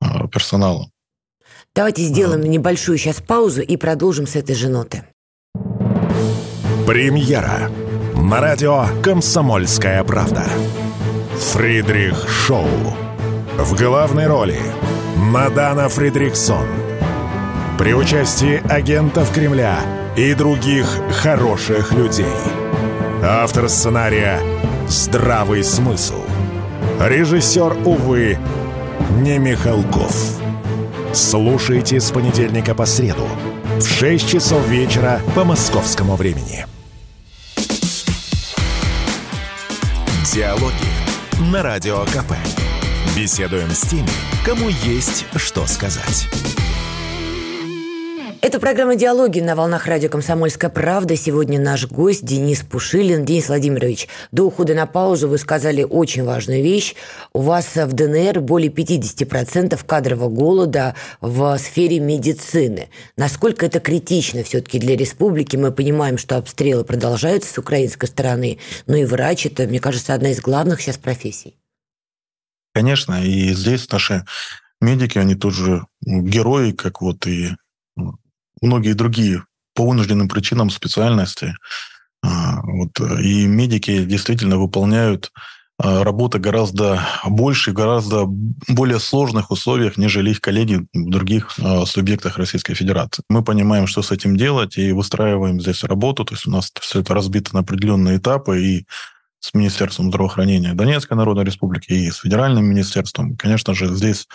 э, 0.00 0.28
персонала. 0.32 0.90
Давайте 1.74 2.02
сделаем 2.02 2.42
а... 2.42 2.48
небольшую 2.48 2.98
сейчас 2.98 3.20
паузу 3.20 3.60
и 3.62 3.76
продолжим 3.76 4.26
с 4.26 4.36
этой 4.36 4.54
же 4.54 4.68
ноты. 4.68 5.04
Премьера 6.86 7.70
на 8.14 8.40
радио 8.40 8.86
«Комсомольская 9.02 10.02
правда». 10.04 10.44
Фридрих 11.52 12.28
Шоу. 12.28 12.66
В 13.58 13.76
главной 13.76 14.26
роли 14.26 14.58
Мадана 15.16 15.88
Фридрихсон. 15.88 16.66
При 17.78 17.94
участии 17.94 18.60
агентов 18.68 19.32
Кремля– 19.32 19.78
и 20.18 20.34
других 20.34 20.84
хороших 21.12 21.92
людей. 21.92 22.26
Автор 23.22 23.68
сценария 23.68 24.40
«Здравый 24.88 25.62
смысл». 25.62 26.20
Режиссер, 26.98 27.86
увы, 27.86 28.36
не 29.20 29.38
Михалков. 29.38 30.40
Слушайте 31.14 32.00
с 32.00 32.10
понедельника 32.10 32.74
по 32.74 32.84
среду 32.84 33.28
в 33.78 33.86
6 33.86 34.28
часов 34.28 34.66
вечера 34.66 35.20
по 35.36 35.44
московскому 35.44 36.16
времени. 36.16 36.66
Диалоги 40.34 41.52
на 41.52 41.62
Радио 41.62 42.00
КП. 42.06 42.32
Беседуем 43.16 43.70
с 43.70 43.82
теми, 43.82 44.08
кому 44.44 44.68
есть 44.68 45.26
что 45.36 45.64
сказать. 45.68 46.28
Это 48.40 48.60
программа 48.60 48.94
«Диалоги» 48.94 49.40
на 49.40 49.56
волнах 49.56 49.86
радио 49.86 50.08
«Комсомольская 50.08 50.70
правда». 50.70 51.16
Сегодня 51.16 51.60
наш 51.60 51.88
гость 51.88 52.24
Денис 52.24 52.62
Пушилин. 52.62 53.24
Денис 53.24 53.48
Владимирович, 53.48 54.06
до 54.30 54.44
ухода 54.44 54.74
на 54.74 54.86
паузу 54.86 55.28
вы 55.28 55.38
сказали 55.38 55.82
очень 55.82 56.22
важную 56.22 56.62
вещь. 56.62 56.94
У 57.32 57.40
вас 57.40 57.74
в 57.74 57.92
ДНР 57.92 58.40
более 58.40 58.70
50% 58.70 59.84
кадрового 59.84 60.28
голода 60.28 60.94
в 61.20 61.58
сфере 61.58 61.98
медицины. 61.98 62.90
Насколько 63.16 63.66
это 63.66 63.80
критично 63.80 64.44
все-таки 64.44 64.78
для 64.78 64.96
республики? 64.96 65.56
Мы 65.56 65.72
понимаем, 65.72 66.16
что 66.16 66.36
обстрелы 66.36 66.84
продолжаются 66.84 67.52
с 67.52 67.58
украинской 67.58 68.06
стороны, 68.06 68.58
но 68.86 68.94
и 68.94 69.04
врач– 69.04 69.46
это, 69.46 69.64
мне 69.64 69.80
кажется, 69.80 70.14
одна 70.14 70.30
из 70.30 70.40
главных 70.40 70.80
сейчас 70.80 70.96
профессий. 70.96 71.56
Конечно, 72.72 73.20
и 73.20 73.52
здесь 73.52 73.90
наши 73.90 74.24
медики, 74.80 75.18
они 75.18 75.34
тоже 75.34 75.86
герои, 76.00 76.70
как 76.70 77.02
вот 77.02 77.26
и 77.26 77.50
многие 78.62 78.94
другие 78.94 79.44
по 79.74 79.86
вынужденным 79.86 80.28
причинам 80.28 80.70
специальности. 80.70 81.54
А, 82.22 82.60
вот, 82.62 82.98
и 83.20 83.46
медики 83.46 84.04
действительно 84.04 84.58
выполняют 84.58 85.30
а, 85.80 86.02
работы 86.02 86.40
гораздо 86.40 87.00
больше, 87.24 87.70
гораздо 87.72 88.24
более 88.26 88.98
сложных 88.98 89.52
условиях, 89.52 89.96
нежели 89.96 90.30
их 90.30 90.40
коллеги 90.40 90.84
в 90.92 91.10
других 91.10 91.52
а, 91.62 91.86
субъектах 91.86 92.36
Российской 92.36 92.74
Федерации. 92.74 93.22
Мы 93.28 93.44
понимаем, 93.44 93.86
что 93.86 94.02
с 94.02 94.10
этим 94.10 94.36
делать, 94.36 94.76
и 94.76 94.90
выстраиваем 94.90 95.60
здесь 95.60 95.84
работу. 95.84 96.24
То 96.24 96.34
есть 96.34 96.48
у 96.48 96.50
нас 96.50 96.72
все 96.80 97.00
это 97.00 97.14
разбито 97.14 97.54
на 97.54 97.60
определенные 97.60 98.18
этапы, 98.18 98.60
и 98.60 98.86
с 99.40 99.54
Министерством 99.54 100.08
здравоохранения 100.08 100.74
Донецкой 100.74 101.16
Народной 101.16 101.44
Республики, 101.44 101.92
и 101.92 102.10
с 102.10 102.16
Федеральным 102.16 102.64
министерством. 102.64 103.36
Конечно 103.36 103.72
же, 103.72 103.94
здесь 103.94 104.26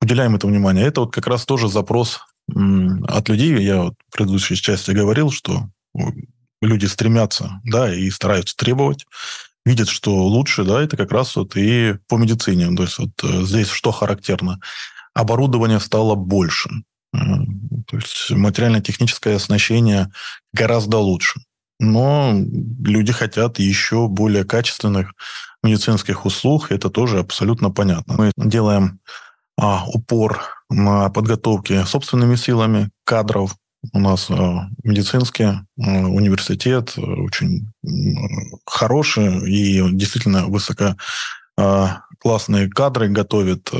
уделяем 0.00 0.34
это 0.34 0.46
внимание. 0.46 0.86
Это 0.86 1.02
вот 1.02 1.12
как 1.12 1.26
раз 1.26 1.44
тоже 1.44 1.68
запрос 1.68 2.20
от 2.54 3.28
людей, 3.28 3.62
я 3.62 3.82
вот 3.82 3.94
в 4.08 4.16
предыдущей 4.16 4.56
части 4.56 4.90
говорил, 4.90 5.30
что 5.30 5.68
люди 6.60 6.86
стремятся, 6.86 7.60
да, 7.64 7.94
и 7.94 8.10
стараются 8.10 8.56
требовать, 8.56 9.06
видят, 9.64 9.88
что 9.88 10.14
лучше, 10.26 10.64
да, 10.64 10.82
это 10.82 10.96
как 10.96 11.12
раз 11.12 11.36
вот 11.36 11.56
и 11.56 11.96
по 12.08 12.16
медицине. 12.16 12.74
То 12.74 12.82
есть 12.82 12.98
вот 12.98 13.10
э, 13.22 13.42
здесь 13.44 13.68
что 13.68 13.92
характерно? 13.92 14.60
Оборудование 15.14 15.80
стало 15.80 16.14
больше. 16.14 16.70
То 17.12 17.96
есть 17.96 18.30
материально-техническое 18.30 19.36
оснащение 19.36 20.10
гораздо 20.52 20.98
лучше. 20.98 21.40
Но 21.80 22.32
люди 22.84 23.12
хотят 23.12 23.58
еще 23.58 24.06
более 24.06 24.44
качественных 24.44 25.12
медицинских 25.62 26.24
услуг, 26.24 26.70
это 26.70 26.88
тоже 26.88 27.18
абсолютно 27.18 27.70
понятно. 27.70 28.14
Мы 28.16 28.32
делаем 28.36 29.00
упор 29.58 30.40
на 30.70 31.10
подготовке 31.10 31.84
собственными 31.84 32.36
силами 32.36 32.90
кадров. 33.04 33.54
У 33.92 33.98
нас 33.98 34.30
а, 34.30 34.68
медицинский 34.84 35.44
а, 35.44 35.62
университет 35.78 36.94
э, 36.96 37.00
очень 37.00 37.66
хороший 38.66 39.50
и 39.50 39.82
действительно 39.92 40.46
высоко 40.46 40.96
классные 42.18 42.70
кадры 42.70 43.08
готовят. 43.08 43.70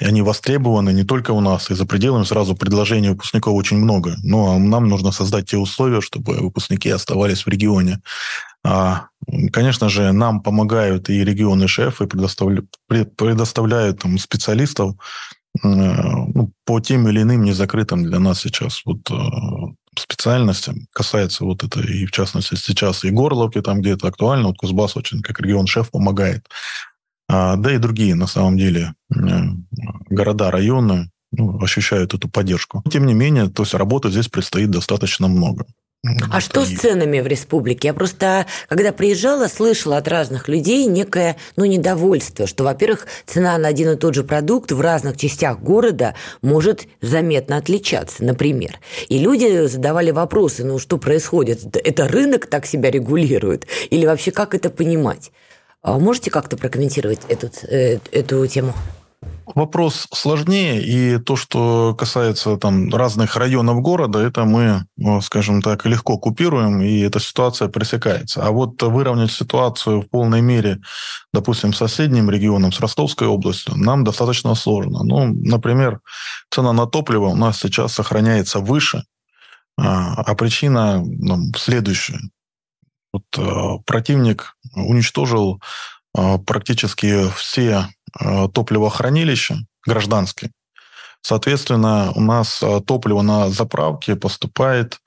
И 0.00 0.04
они 0.04 0.22
востребованы 0.22 0.92
не 0.92 1.04
только 1.04 1.32
у 1.32 1.40
нас, 1.40 1.70
и 1.70 1.74
за 1.74 1.86
пределами 1.86 2.24
сразу 2.24 2.54
предложений 2.54 3.10
выпускников 3.10 3.54
очень 3.54 3.78
много. 3.78 4.14
Но 4.22 4.58
нам 4.58 4.88
нужно 4.88 5.10
создать 5.10 5.50
те 5.50 5.58
условия, 5.58 6.00
чтобы 6.00 6.34
выпускники 6.34 6.88
оставались 6.88 7.44
в 7.44 7.48
регионе. 7.48 8.00
Конечно 9.52 9.88
же, 9.88 10.12
нам 10.12 10.42
помогают 10.42 11.08
и 11.08 11.24
регионы 11.24 11.68
шефы, 11.68 12.06
предоставляют, 12.06 12.74
предоставляют 12.88 14.00
там, 14.00 14.18
специалистов 14.18 14.96
э, 15.62 15.68
ну, 15.68 16.52
по 16.64 16.80
тем 16.80 17.08
или 17.08 17.22
иным 17.22 17.44
незакрытым 17.44 18.04
для 18.04 18.18
нас 18.18 18.40
сейчас 18.40 18.82
вот 18.84 19.10
э, 19.10 19.14
специальностям. 19.98 20.86
Касается 20.92 21.44
вот 21.44 21.62
это 21.62 21.80
и, 21.80 22.06
в 22.06 22.10
частности, 22.10 22.54
сейчас 22.54 23.04
и 23.04 23.10
Горловки, 23.10 23.60
там 23.60 23.80
где 23.80 23.92
это 23.92 24.08
актуально, 24.08 24.48
вот 24.48 24.58
Кузбасс 24.58 24.96
очень 24.96 25.22
как 25.22 25.40
регион 25.40 25.66
шеф 25.66 25.90
помогает. 25.90 26.46
А, 27.28 27.56
да 27.56 27.72
и 27.72 27.78
другие, 27.78 28.14
на 28.14 28.26
самом 28.26 28.56
деле, 28.58 28.94
э, 29.14 29.16
города, 30.08 30.50
районы 30.50 31.10
ну, 31.32 31.62
ощущают 31.62 32.14
эту 32.14 32.28
поддержку. 32.28 32.82
Тем 32.90 33.06
не 33.06 33.14
менее, 33.14 33.48
то 33.48 33.62
есть 33.62 33.74
работы 33.74 34.10
здесь 34.10 34.28
предстоит 34.28 34.70
достаточно 34.70 35.28
много. 35.28 35.66
А 36.30 36.40
что 36.40 36.64
с 36.64 36.70
ценами 36.70 37.20
в 37.20 37.26
республике? 37.26 37.88
Я 37.88 37.94
просто, 37.94 38.46
когда 38.68 38.90
приезжала, 38.90 39.48
слышала 39.48 39.98
от 39.98 40.08
разных 40.08 40.48
людей 40.48 40.86
некое 40.86 41.36
ну, 41.56 41.66
недовольство, 41.66 42.46
что, 42.46 42.64
во-первых, 42.64 43.06
цена 43.26 43.58
на 43.58 43.68
один 43.68 43.90
и 43.90 43.96
тот 43.96 44.14
же 44.14 44.24
продукт 44.24 44.72
в 44.72 44.80
разных 44.80 45.18
частях 45.18 45.60
города 45.60 46.14
может 46.40 46.86
заметно 47.02 47.58
отличаться, 47.58 48.24
например. 48.24 48.78
И 49.10 49.18
люди 49.18 49.66
задавали 49.66 50.10
вопросы, 50.10 50.64
ну 50.64 50.78
что 50.78 50.96
происходит? 50.96 51.76
Это 51.76 52.08
рынок 52.08 52.46
так 52.46 52.64
себя 52.64 52.90
регулирует? 52.90 53.66
Или 53.90 54.06
вообще 54.06 54.30
как 54.30 54.54
это 54.54 54.70
понимать? 54.70 55.32
А 55.82 55.98
можете 55.98 56.30
как-то 56.30 56.56
прокомментировать 56.56 57.20
эту, 57.28 57.50
э, 57.68 57.98
эту 58.10 58.46
тему? 58.46 58.72
Вопрос 59.54 60.06
сложнее, 60.12 60.82
и 60.82 61.18
то, 61.18 61.36
что 61.36 61.94
касается 61.98 62.56
там 62.56 62.92
разных 62.94 63.36
районов 63.36 63.80
города, 63.80 64.18
это 64.18 64.44
мы, 64.44 64.86
ну, 64.96 65.20
скажем 65.20 65.62
так, 65.62 65.86
легко 65.86 66.18
купируем, 66.18 66.82
и 66.82 67.00
эта 67.00 67.20
ситуация 67.20 67.68
пресекается. 67.68 68.42
А 68.42 68.50
вот 68.50 68.82
выровнять 68.82 69.32
ситуацию 69.32 70.02
в 70.02 70.08
полной 70.08 70.40
мере, 70.40 70.80
допустим, 71.32 71.72
с 71.72 71.78
соседним 71.78 72.30
регионом, 72.30 72.72
с 72.72 72.80
Ростовской 72.80 73.26
областью, 73.26 73.74
нам 73.76 74.04
достаточно 74.04 74.54
сложно. 74.54 75.02
Ну, 75.04 75.26
например, 75.26 76.00
цена 76.50 76.72
на 76.72 76.86
топливо 76.86 77.26
у 77.28 77.36
нас 77.36 77.58
сейчас 77.58 77.92
сохраняется 77.92 78.60
выше, 78.60 79.04
а, 79.78 80.14
а 80.22 80.34
причина 80.34 81.02
ну, 81.04 81.52
следующая. 81.56 82.20
Вот, 83.12 83.24
э, 83.38 83.82
противник 83.86 84.54
уничтожил 84.74 85.60
практически 86.14 87.30
все 87.36 87.86
Э, 88.18 88.48
топливохранилища 88.52 89.58
гражданские. 89.86 90.50
Соответственно, 91.22 92.12
у 92.14 92.20
нас 92.20 92.60
э, 92.62 92.80
топливо 92.84 93.22
на 93.22 93.48
заправке 93.50 94.16
поступает 94.16 94.98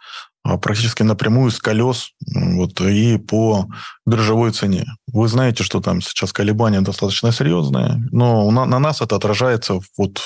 э, 0.47 0.57
практически 0.57 1.03
напрямую 1.03 1.51
с 1.51 1.59
колес 1.59 2.11
вот, 2.25 2.79
и 2.79 3.17
по 3.17 3.67
биржевой 4.05 4.51
цене. 4.51 4.85
Вы 5.11 5.27
знаете, 5.27 5.63
что 5.63 5.81
там 5.81 6.01
сейчас 6.01 6.31
колебания 6.31 6.81
достаточно 6.81 7.33
серьезные, 7.33 8.07
но 8.11 8.49
на, 8.51 8.65
на 8.65 8.79
нас 8.79 9.01
это 9.01 9.17
отражается 9.17 9.79
вот 9.97 10.21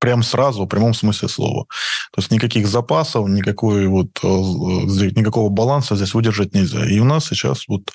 прям 0.00 0.22
сразу, 0.22 0.64
в 0.64 0.68
прямом 0.68 0.94
смысле 0.94 1.28
слова. 1.28 1.66
То 2.12 2.20
есть 2.20 2.30
никаких 2.30 2.68
запасов, 2.68 3.28
никакой 3.28 3.86
вот, 3.88 4.08
никакого 4.22 5.50
баланса 5.50 5.96
здесь 5.96 6.14
выдержать 6.14 6.54
нельзя. 6.54 6.86
И 6.86 7.00
у 7.00 7.04
нас 7.04 7.26
сейчас 7.26 7.64
вот 7.68 7.90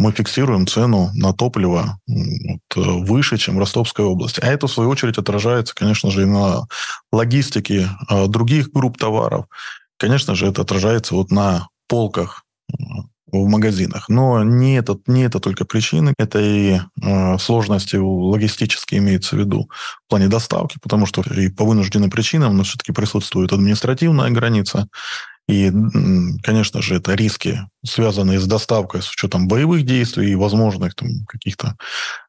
мы 0.00 0.12
фиксируем 0.12 0.66
цену 0.66 1.10
на 1.14 1.34
топливо 1.34 1.98
вот, 2.06 2.76
э, 2.76 2.80
выше, 2.80 3.36
чем 3.36 3.56
в 3.56 3.58
Ростовской 3.58 4.04
области. 4.04 4.40
А 4.40 4.46
это, 4.46 4.66
в 4.66 4.72
свою 4.72 4.88
очередь, 4.88 5.18
отражается, 5.18 5.74
конечно 5.74 6.10
же, 6.10 6.22
и 6.22 6.24
на 6.24 6.66
логистике 7.12 7.88
э, 8.08 8.26
других 8.26 8.72
групп 8.72 8.96
товаров. 8.96 9.44
Конечно 9.98 10.34
же, 10.34 10.46
это 10.46 10.62
отражается 10.62 11.14
вот 11.14 11.30
на 11.30 11.68
полках 11.86 12.44
в 13.30 13.46
магазинах. 13.46 14.08
Но 14.08 14.42
не 14.42 14.78
это, 14.78 14.98
не 15.06 15.24
это 15.24 15.38
только 15.38 15.66
причины, 15.66 16.14
это 16.18 16.40
и 16.40 16.80
э, 17.02 17.38
сложности 17.38 17.96
логистические 17.96 19.00
имеется 19.00 19.36
в 19.36 19.38
виду 19.38 19.68
в 20.06 20.08
плане 20.08 20.28
доставки, 20.28 20.78
потому 20.80 21.04
что 21.04 21.20
и 21.20 21.50
по 21.50 21.64
вынужденным 21.64 22.08
причинам, 22.08 22.56
но 22.56 22.62
все-таки 22.62 22.92
присутствует 22.92 23.52
административная 23.52 24.30
граница, 24.30 24.88
и, 25.50 25.72
конечно 26.42 26.82
же, 26.82 26.96
это 26.96 27.14
риски, 27.14 27.60
связанные 27.84 28.38
с 28.38 28.46
доставкой 28.46 29.02
с 29.02 29.10
учетом 29.10 29.48
боевых 29.48 29.84
действий 29.84 30.30
и 30.30 30.36
возможных 30.36 30.94
там, 30.94 31.08
каких-то 31.26 31.76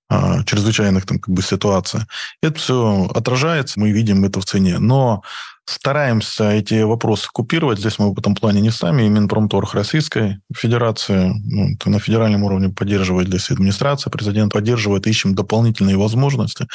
а, 0.09 0.43
чрезвычайных 0.43 1.05
там, 1.05 1.19
как 1.19 1.33
бы, 1.33 1.41
ситуаций. 1.41 2.01
Это 2.41 2.59
все 2.59 3.09
отражается, 3.13 3.79
мы 3.79 3.91
видим 3.91 4.25
это 4.25 4.41
в 4.41 4.45
цене. 4.45 4.79
Но 4.79 5.21
стараемся 5.65 6.51
эти 6.51 6.81
вопросы 6.81 7.29
купировать. 7.31 7.79
Здесь 7.79 7.97
мы 7.97 8.13
в 8.13 8.19
этом 8.19 8.35
плане 8.35 8.61
не 8.61 8.71
сами, 8.71 9.03
и 9.03 9.09
Минпромторг 9.09 9.73
Российской 9.73 10.39
Федерации 10.53 11.31
ну, 11.45 11.77
на 11.85 11.99
федеральном 11.99 12.43
уровне 12.43 12.69
поддерживает 12.69 13.27
здесь 13.29 13.51
администрация, 13.51 14.11
президент 14.11 14.51
поддерживает, 14.51 15.07
ищем 15.07 15.33
дополнительные 15.33 15.97
возможности 15.97 16.67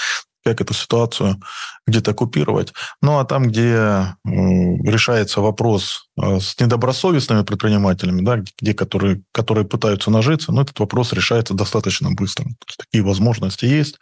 как 0.47 0.61
эту 0.61 0.75
ситуацию 0.75 1.41
где-то 1.87 2.15
купировать. 2.15 2.73
Ну, 3.03 3.19
а 3.19 3.25
там, 3.25 3.49
где 3.49 4.15
решается 4.25 5.41
вопрос 5.41 6.09
э, 6.21 6.39
с 6.39 6.59
недобросовестными 6.61 7.43
предпринимателями, 7.43 8.23
да, 8.23 8.43
где, 8.61 8.75
которые, 8.75 9.23
которые 9.33 9.65
пытаются 9.65 10.11
нажиться, 10.11 10.53
ну, 10.53 10.61
этот 10.61 10.79
вопрос 10.79 11.13
решается 11.13 11.55
достаточно 11.55 12.13
быстро. 12.13 12.47
Такие 12.79 13.03
возможности 13.03 13.65
есть, 13.65 13.99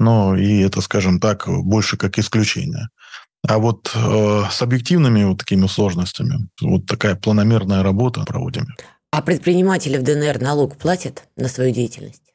но 0.00 0.34
и 0.34 0.60
это, 0.60 0.80
скажем 0.80 1.20
так, 1.20 1.46
больше 1.46 1.98
как 1.98 2.18
исключение. 2.18 2.88
А 3.46 3.58
вот 3.58 3.92
э, 3.94 4.44
с 4.50 4.62
объективными 4.62 5.24
вот 5.24 5.38
такими 5.38 5.66
сложностями 5.66 6.48
вот 6.62 6.86
такая 6.86 7.16
планомерная 7.16 7.82
работа 7.82 8.24
проводим. 8.24 8.66
А 9.10 9.20
предприниматели 9.20 9.98
в 9.98 10.02
ДНР 10.02 10.40
налог 10.40 10.76
платят 10.76 11.24
на 11.36 11.48
свою 11.48 11.72
деятельность? 11.72 12.25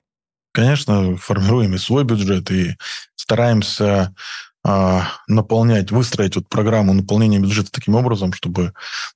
Конечно, 0.51 1.15
формируем 1.17 1.75
и 1.75 1.77
свой 1.77 2.03
бюджет, 2.03 2.51
и 2.51 2.75
стараемся 3.15 4.13
а, 4.63 5.07
наполнять, 5.27 5.91
выстроить 5.91 6.35
вот 6.35 6.47
программу 6.47 6.93
наполнения 6.93 7.39
бюджета 7.39 7.71
таким 7.71 7.95
образом, 7.95 8.33
чтобы 8.33 8.73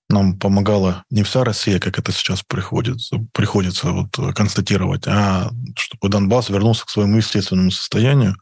нам 0.10 0.40
помогала 0.40 1.04
не 1.12 1.24
вся 1.24 1.44
Россия, 1.44 1.80
как 1.80 2.00
это 2.00 2.12
сейчас 2.12 2.42
приходится, 2.42 3.18
приходится 3.32 3.92
вот 3.92 4.34
констатировать, 4.34 5.06
а 5.08 5.52
чтобы 5.78 6.10
Донбасс 6.10 6.50
вернулся 6.50 6.86
к 6.86 6.90
своему 6.90 7.18
естественному 7.18 7.72
состоянию, 7.72 8.38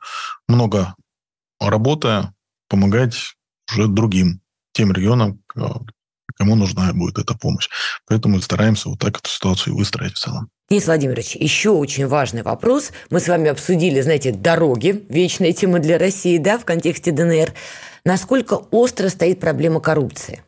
много 0.48 0.96
работая, 1.60 2.34
помогать 2.70 3.36
уже 3.72 3.88
другим, 3.88 4.40
тем 4.72 4.94
регионам, 4.94 5.42
кому 6.44 6.56
нужна 6.56 6.92
будет 6.94 7.18
эта 7.18 7.36
помощь. 7.36 7.70
Поэтому 8.06 8.42
стараемся 8.42 8.90
вот 8.90 9.00
так 9.00 9.18
эту 9.18 9.30
ситуацию 9.30 9.78
выстроить 9.78 10.16
в 10.16 10.20
целом. 10.20 10.50
Денис 10.70 10.86
Владимирович, 10.86 11.36
еще 11.36 11.70
очень 11.70 12.06
важный 12.06 12.44
вопрос. 12.44 12.92
Мы 13.10 13.22
с 13.22 13.30
вами 13.30 13.50
обсудили, 13.50 14.02
знаете, 14.02 14.34
дороги, 14.34 15.06
вечная 15.08 15.54
тема 15.54 15.80
для 15.80 15.98
России, 15.98 16.38
да, 16.38 16.58
в 16.58 16.66
контексте 16.66 17.12
ДНР. 17.12 17.54
Насколько 18.04 18.56
остро 18.56 19.08
стоит 19.08 19.40
проблема 19.40 19.80
коррупции? 19.80 20.44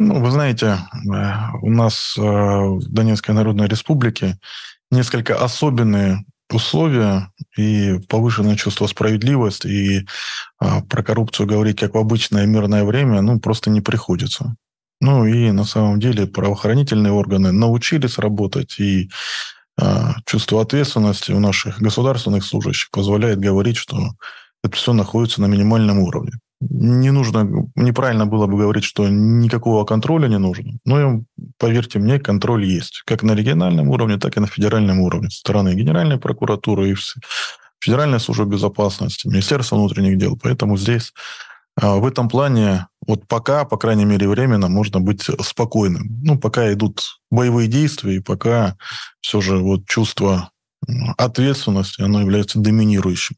Ну, 0.00 0.20
вы 0.20 0.32
знаете, 0.32 0.66
э, 0.66 1.32
у 1.62 1.70
нас 1.70 2.16
э, 2.18 2.20
в 2.20 2.82
Донецкой 2.88 3.36
Народной 3.36 3.68
Республике 3.68 4.38
несколько 4.90 5.36
особенные 5.36 6.24
условия 6.54 7.32
и 7.56 7.98
повышенное 8.08 8.56
чувство 8.56 8.86
справедливости, 8.86 9.66
и 9.66 10.06
а, 10.58 10.82
про 10.82 11.02
коррупцию 11.02 11.46
говорить 11.46 11.78
как 11.80 11.94
в 11.94 11.98
обычное 11.98 12.46
мирное 12.46 12.84
время, 12.84 13.20
ну, 13.20 13.40
просто 13.40 13.70
не 13.70 13.80
приходится. 13.80 14.56
Ну, 15.00 15.26
и 15.26 15.50
на 15.50 15.64
самом 15.64 15.98
деле 15.98 16.26
правоохранительные 16.26 17.12
органы 17.12 17.52
научились 17.52 18.18
работать, 18.18 18.78
и 18.78 19.10
а, 19.80 20.14
чувство 20.26 20.62
ответственности 20.62 21.32
у 21.32 21.40
наших 21.40 21.80
государственных 21.80 22.44
служащих 22.44 22.90
позволяет 22.90 23.40
говорить, 23.40 23.76
что 23.76 24.12
это 24.62 24.76
все 24.76 24.92
находится 24.92 25.40
на 25.40 25.46
минимальном 25.46 25.98
уровне 25.98 26.32
не 26.70 27.10
нужно, 27.10 27.48
неправильно 27.74 28.26
было 28.26 28.46
бы 28.46 28.56
говорить, 28.58 28.84
что 28.84 29.08
никакого 29.08 29.84
контроля 29.84 30.28
не 30.28 30.38
нужно. 30.38 30.78
Но, 30.84 31.22
поверьте 31.58 31.98
мне, 31.98 32.18
контроль 32.18 32.64
есть. 32.64 33.02
Как 33.04 33.22
на 33.22 33.32
региональном 33.32 33.88
уровне, 33.88 34.16
так 34.18 34.36
и 34.36 34.40
на 34.40 34.46
федеральном 34.46 35.00
уровне. 35.00 35.28
Со 35.30 35.38
стороны 35.38 35.74
Генеральной 35.74 36.18
прокуратуры 36.18 36.90
и 36.90 36.96
Федеральной 37.80 38.20
службы 38.20 38.46
безопасности, 38.46 39.26
Министерства 39.26 39.76
внутренних 39.76 40.18
дел. 40.18 40.38
Поэтому 40.40 40.76
здесь 40.76 41.12
а, 41.80 41.96
в 41.96 42.06
этом 42.06 42.28
плане 42.28 42.86
вот 43.06 43.26
пока, 43.26 43.64
по 43.64 43.76
крайней 43.76 44.04
мере, 44.04 44.28
временно 44.28 44.68
можно 44.68 45.00
быть 45.00 45.28
спокойным. 45.40 46.20
Ну, 46.22 46.38
пока 46.38 46.72
идут 46.72 47.18
боевые 47.30 47.66
действия, 47.66 48.16
и 48.16 48.20
пока 48.20 48.76
все 49.20 49.40
же 49.40 49.58
вот 49.58 49.86
чувство 49.86 50.50
ответственности, 51.16 52.02
оно 52.02 52.20
является 52.20 52.60
доминирующим. 52.60 53.36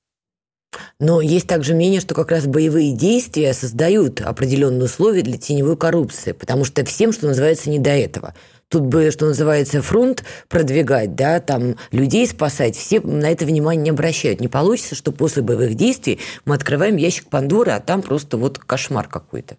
Но 1.01 1.21
есть 1.21 1.47
также 1.47 1.75
мнение, 1.75 2.01
что 2.01 2.15
как 2.15 2.31
раз 2.31 2.47
боевые 2.47 2.93
действия 2.93 3.53
создают 3.53 4.21
определенные 4.21 4.85
условия 4.85 5.23
для 5.23 5.39
теневой 5.39 5.77
коррупции, 5.77 6.33
потому 6.33 6.65
что 6.65 6.85
всем, 6.85 7.13
что 7.13 7.27
называется, 7.27 7.71
не 7.71 7.79
до 7.79 7.91
этого. 7.91 8.35
Тут 8.69 8.83
бы, 8.85 9.11
что 9.11 9.27
называется, 9.27 9.83
фронт 9.83 10.25
продвигать, 10.49 11.15
да, 11.15 11.41
там 11.41 11.77
людей 11.93 12.27
спасать, 12.27 12.77
все 12.77 13.01
на 13.01 13.31
это 13.31 13.45
внимание 13.45 13.85
не 13.85 13.91
обращают. 13.91 14.41
Не 14.41 14.49
получится, 14.49 14.95
что 14.95 15.13
после 15.13 15.43
боевых 15.43 15.75
действий 15.75 16.19
мы 16.45 16.55
открываем 16.55 16.97
ящик 16.97 17.29
Пандоры, 17.29 17.73
а 17.73 17.81
там 17.81 18.03
просто 18.03 18.37
вот 18.37 18.59
кошмар 18.59 19.07
какой-то. 19.09 19.57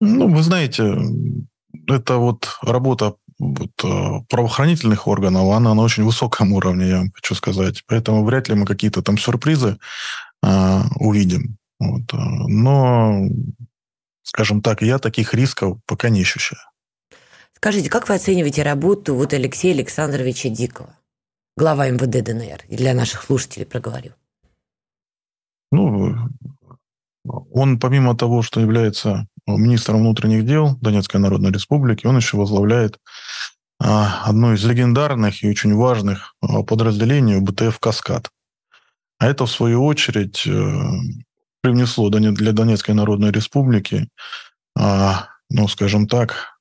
Ну, 0.00 0.32
вы 0.32 0.42
знаете, 0.42 0.94
это 1.86 2.16
вот 2.16 2.48
работа 2.62 3.16
вот, 3.38 3.70
э, 3.84 4.20
правоохранительных 4.28 5.06
органов, 5.06 5.52
она 5.52 5.74
на 5.74 5.82
очень 5.82 6.04
высоком 6.04 6.52
уровне, 6.52 6.88
я 6.88 6.98
вам 6.98 7.12
хочу 7.12 7.34
сказать. 7.34 7.84
Поэтому 7.86 8.24
вряд 8.24 8.48
ли 8.48 8.54
мы 8.54 8.66
какие-то 8.66 9.02
там 9.02 9.16
сюрпризы 9.16 9.78
а, 10.42 10.84
увидим. 10.96 11.56
Вот. 11.78 12.12
Э, 12.12 12.16
но, 12.16 13.28
скажем 14.22 14.60
так, 14.60 14.82
я 14.82 14.98
таких 14.98 15.34
рисков 15.34 15.78
пока 15.86 16.08
не 16.08 16.22
ощущаю. 16.22 16.60
Скажите, 17.54 17.90
как 17.90 18.08
вы 18.08 18.14
оцениваете 18.14 18.62
работу 18.62 19.14
вот 19.14 19.32
Алексея 19.32 19.74
Александровича 19.74 20.48
Дикого, 20.48 20.96
глава 21.56 21.88
МВД 21.88 22.24
ДНР? 22.24 22.64
И 22.68 22.76
для 22.76 22.94
наших 22.94 23.22
слушателей 23.24 23.66
проговорю. 23.66 24.12
Ну, 25.70 26.16
он 27.52 27.78
помимо 27.78 28.16
того, 28.16 28.42
что 28.42 28.60
является 28.60 29.26
министром 29.46 30.00
внутренних 30.00 30.44
дел 30.44 30.76
Донецкой 30.80 31.20
Народной 31.20 31.52
Республики, 31.52 32.06
он 32.06 32.16
еще 32.16 32.36
возглавляет 32.36 32.98
а, 33.80 34.24
одно 34.24 34.54
из 34.54 34.64
легендарных 34.64 35.42
и 35.42 35.48
очень 35.48 35.74
важных 35.74 36.34
а, 36.40 36.62
подразделений 36.62 37.40
БТФ 37.40 37.78
«Каскад». 37.78 38.30
А 39.18 39.26
это, 39.26 39.46
в 39.46 39.50
свою 39.50 39.84
очередь, 39.84 40.46
э, 40.46 40.82
привнесло 41.60 42.08
для 42.08 42.52
Донецкой 42.52 42.94
Народной 42.94 43.32
Республики, 43.32 44.08
а, 44.76 45.26
ну, 45.50 45.66
скажем 45.66 46.06
так, 46.06 46.60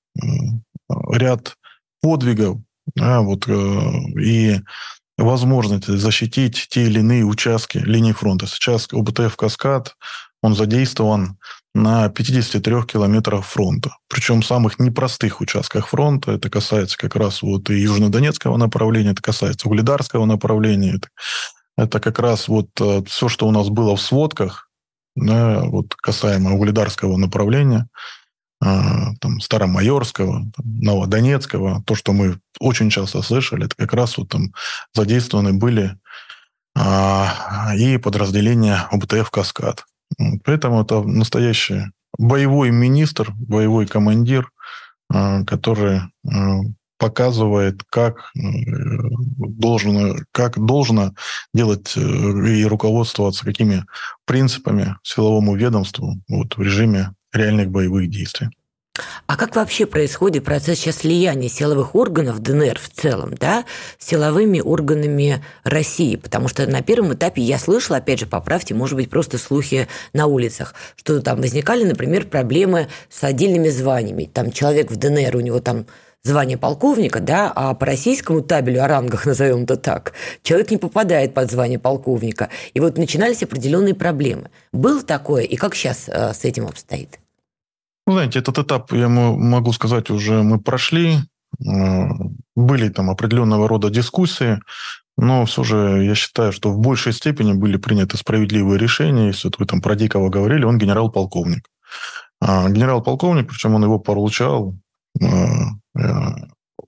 ряд 1.12 1.56
подвигов, 2.02 2.58
да, 2.96 3.22
вот, 3.22 3.48
э, 3.48 3.92
и 4.20 4.60
возможность 5.18 5.88
защитить 5.88 6.68
те 6.70 6.86
или 6.86 7.00
иные 7.00 7.26
участки 7.26 7.78
линии 7.78 8.12
фронта. 8.12 8.48
Сейчас 8.48 8.88
ОБТФ 8.92 9.36
«Каскад», 9.36 9.96
он 10.41 10.56
задействован 10.56 11.38
на 11.73 12.10
53 12.10 12.84
километрах 12.84 13.45
фронта. 13.45 13.95
Причем 14.08 14.41
самых 14.41 14.80
непростых 14.80 15.41
участках 15.41 15.89
фронта. 15.89 16.32
Это 16.32 16.50
касается 16.50 16.97
как 16.97 17.15
раз 17.15 17.41
вот 17.41 17.69
и 17.69 17.80
Южнодонецкого 17.80 18.58
направления, 18.58 19.12
это 19.12 19.21
касается 19.21 19.67
Угледарского 19.67 20.26
направления. 20.26 20.95
Это, 20.95 21.10
это 21.78 22.00
как 22.00 22.19
раз 22.19 22.47
вот 22.47 22.69
э, 22.80 23.04
все, 23.08 23.30
что 23.30 23.47
у 23.47 23.52
нас 23.52 23.69
было 23.69 23.95
в 23.95 24.02
сводках, 24.02 24.69
да, 25.15 25.62
вот 25.65 25.95
касаемо 25.95 26.54
Угледарского 26.54 27.17
направления, 27.17 27.88
а, 28.60 29.13
там, 29.21 29.39
Старомайорского, 29.39 30.52
там, 30.56 30.80
Новодонецкого, 30.80 31.84
то, 31.86 31.95
что 31.95 32.13
мы 32.13 32.39
очень 32.60 32.89
часто 32.89 33.21
слышали, 33.21 33.65
это 33.65 33.76
как 33.76 33.93
раз 33.93 34.17
вот 34.17 34.30
там 34.30 34.54
задействованы 34.93 35.54
были 35.54 35.97
а, 36.76 37.73
и 37.76 37.97
подразделения 37.97 38.88
ОБТФ 38.91 39.30
«Каскад». 39.30 39.86
Поэтому 40.44 40.82
это 40.82 41.02
настоящий 41.02 41.92
боевой 42.18 42.72
министр, 42.72 43.32
боевой 43.36 43.86
командир, 43.86 44.52
а, 45.10 45.44
который 45.44 46.02
показывает, 46.98 47.84
как 47.90 48.32
должно, 48.34 50.16
как 50.32 50.64
должно 50.64 51.14
делать 51.54 51.94
э, 51.96 52.00
и 52.00 52.66
руководствоваться 52.66 53.46
какими 53.46 53.86
принципами 54.26 54.96
силовому 55.04 55.56
ведомству 55.56 56.20
вот, 56.28 56.58
в 56.58 56.62
режиме 56.62 57.14
реальных 57.32 57.70
боевых 57.70 58.10
действий. 58.10 58.50
А 59.26 59.36
как 59.36 59.56
вообще 59.56 59.86
происходит 59.86 60.46
процесс 60.46 60.80
сейчас 60.80 60.98
слияния 60.98 61.50
силовых 61.50 61.96
органов 61.96 62.40
ДНР 62.40 62.80
в 62.80 62.90
целом, 62.90 63.34
да, 63.36 63.66
с 63.98 64.08
силовыми 64.08 64.60
органами 64.60 65.44
России? 65.64 66.16
Потому 66.16 66.48
что 66.48 66.66
на 66.68 66.82
первом 66.82 67.14
этапе 67.14 67.42
я 67.42 67.60
слышала, 67.60 67.98
опять 67.98 68.20
же, 68.20 68.26
поправьте, 68.26 68.74
может 68.74 68.96
быть, 68.96 69.10
просто 69.10 69.38
слухи 69.38 69.88
на 70.14 70.28
улицах, 70.28 70.74
что 70.96 71.22
там 71.22 71.42
возникали, 71.42 71.84
например, 71.84 72.26
проблемы 72.26 72.88
с 73.10 73.24
отдельными 73.24 73.70
званиями. 73.70 74.30
Там 74.32 74.52
человек 74.52 74.92
в 74.92 74.96
ДНР, 74.96 75.36
у 75.36 75.42
него 75.42 75.60
там 75.60 75.86
звание 76.24 76.58
полковника, 76.58 77.20
да, 77.20 77.52
а 77.56 77.74
по 77.74 77.86
российскому 77.86 78.42
табелю 78.42 78.84
о 78.84 78.88
рангах, 78.88 79.26
назовем 79.26 79.64
это 79.64 79.78
так, 79.78 80.14
человек 80.44 80.72
не 80.72 80.78
попадает 80.78 81.34
под 81.34 81.50
звание 81.50 81.80
полковника. 81.80 82.50
И 82.74 82.80
вот 82.80 82.98
начинались 82.98 83.44
определенные 83.44 83.96
проблемы. 83.96 84.50
Было 84.72 85.02
такое, 85.02 85.44
и 85.44 85.56
как 85.56 85.74
сейчас 85.76 86.06
э, 86.08 86.34
с 86.34 86.44
этим 86.44 86.68
обстоит? 86.68 87.20
Ну, 88.08 88.13
знаете, 88.13 88.39
этот 88.39 88.58
этап, 88.58 88.93
я 88.93 89.10
могу 89.10 89.74
сказать, 89.74 90.10
уже 90.10 90.41
мы 90.41 90.62
прошли. 90.62 91.17
Э, 91.60 92.08
были 92.56 92.88
там 92.88 93.10
определенного 93.10 93.67
рода 93.67 93.89
дискуссии, 93.89 94.62
но 95.17 95.46
все 95.46 95.63
же 95.65 96.06
я 96.06 96.15
считаю, 96.15 96.54
что 96.54 96.72
в 96.72 96.80
большей 96.80 97.12
степени 97.12 97.52
были 97.52 97.76
приняты 97.76 98.15
справедливые 98.15 98.80
решения. 98.80 99.28
Если 99.28 99.50
вот 99.50 99.60
вы 99.60 99.65
там 99.65 99.82
про 99.82 99.96
Дикого 99.96 100.30
говорили, 100.30 100.63
он 100.63 100.78
генерал-полковник. 100.78 101.67
А 102.39 102.70
генерал-полковник, 102.70 103.50
причем 103.50 103.76
он 103.76 103.84
его 103.84 104.00
получал 104.00 104.74
э, 105.20 105.26
э, 106.00 106.30